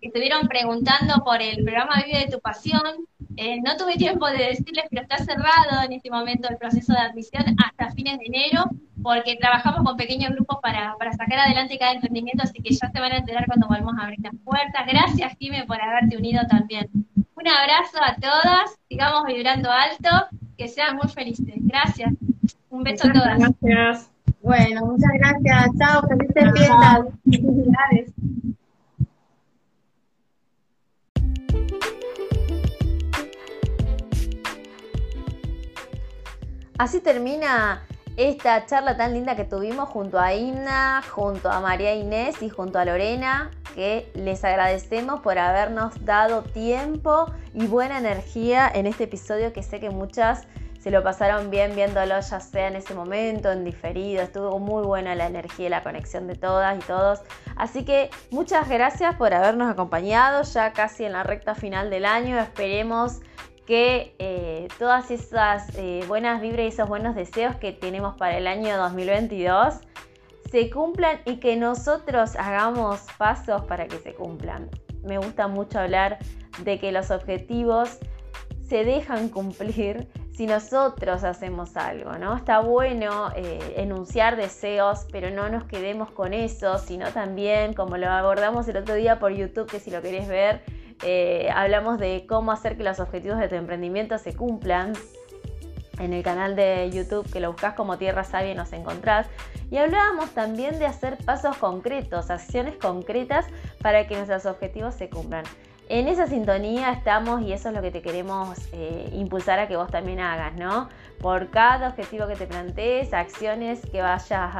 [0.00, 4.38] que estuvieron preguntando por el programa Vive de tu Pasión, eh, no tuve tiempo de
[4.38, 8.64] decirles, pero está cerrado en este momento el proceso de admisión hasta fines de enero,
[9.02, 13.00] porque trabajamos con pequeños grupos para, para sacar adelante cada emprendimiento, así que ya se
[13.00, 14.86] van a enterar cuando volvamos a abrir las puertas.
[14.86, 16.88] Gracias, Jimé, por haberte unido también.
[17.46, 20.08] Un abrazo a todas, sigamos vibrando alto,
[20.58, 21.54] que sean muy felices.
[21.58, 22.12] Gracias.
[22.70, 23.38] Un beso a todas.
[23.38, 24.10] Gracias.
[24.42, 25.70] Bueno, muchas gracias.
[25.78, 27.06] Chao, felices fiestas.
[27.22, 28.12] Felicidades.
[36.78, 37.86] Así termina
[38.16, 42.78] esta charla tan linda que tuvimos junto a Inna, junto a María Inés y junto
[42.78, 49.52] a Lorena, que les agradecemos por habernos dado tiempo y buena energía en este episodio
[49.52, 50.46] que sé que muchas
[50.86, 54.22] se lo pasaron bien viéndolo, ya sea en ese momento, en diferido.
[54.22, 57.22] Estuvo muy buena la energía y la conexión de todas y todos.
[57.56, 62.38] Así que muchas gracias por habernos acompañado ya casi en la recta final del año.
[62.38, 63.20] Esperemos
[63.66, 68.46] que eh, todas esas eh, buenas vibras y esos buenos deseos que tenemos para el
[68.46, 69.74] año 2022
[70.50, 74.70] se cumplan y que nosotros hagamos pasos para que se cumplan.
[75.02, 76.18] Me gusta mucho hablar
[76.64, 77.98] de que los objetivos
[78.68, 82.36] se dejan cumplir si nosotros hacemos algo, ¿no?
[82.36, 88.10] Está bueno eh, enunciar deseos, pero no nos quedemos con eso, sino también, como lo
[88.10, 90.62] abordamos el otro día por YouTube, que si lo querés ver,
[91.02, 94.92] eh, hablamos de cómo hacer que los objetivos de tu emprendimiento se cumplan.
[95.98, 99.26] En el canal de YouTube que lo buscas como Tierra Sabia nos encontrás.
[99.70, 103.46] Y hablábamos también de hacer pasos concretos, acciones concretas
[103.80, 105.44] para que nuestros objetivos se cumplan.
[105.88, 109.76] En esa sintonía estamos y eso es lo que te queremos eh, impulsar a que
[109.76, 110.88] vos también hagas, ¿no?
[111.20, 114.52] Por cada objetivo que te plantees, acciones que vayas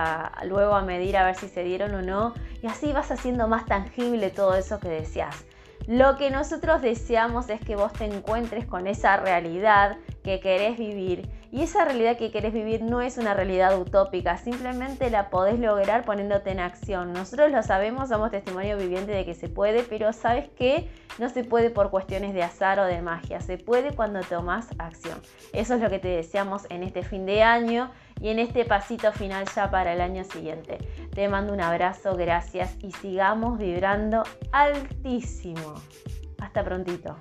[0.45, 2.33] luego a medir a ver si se dieron o no,
[2.63, 5.46] y así vas haciendo más tangible todo eso que deseas.
[5.87, 11.29] Lo que nosotros deseamos es que vos te encuentres con esa realidad que querés vivir.
[11.53, 16.05] Y esa realidad que querés vivir no es una realidad utópica, simplemente la podés lograr
[16.05, 17.13] poniéndote en acción.
[17.13, 21.45] Nosotros lo sabemos, somos testimonio viviente de que se puede, pero sabes que no se
[21.45, 25.21] puede por cuestiones de azar o de magia, se puede cuando tomas acción.
[25.53, 27.91] Eso es lo que te deseamos en este fin de año
[28.21, 30.79] y en este pasito final ya para el año siguiente.
[31.15, 35.75] Te mando un abrazo, gracias y sigamos vibrando altísimo.
[36.39, 37.17] Hasta prontito.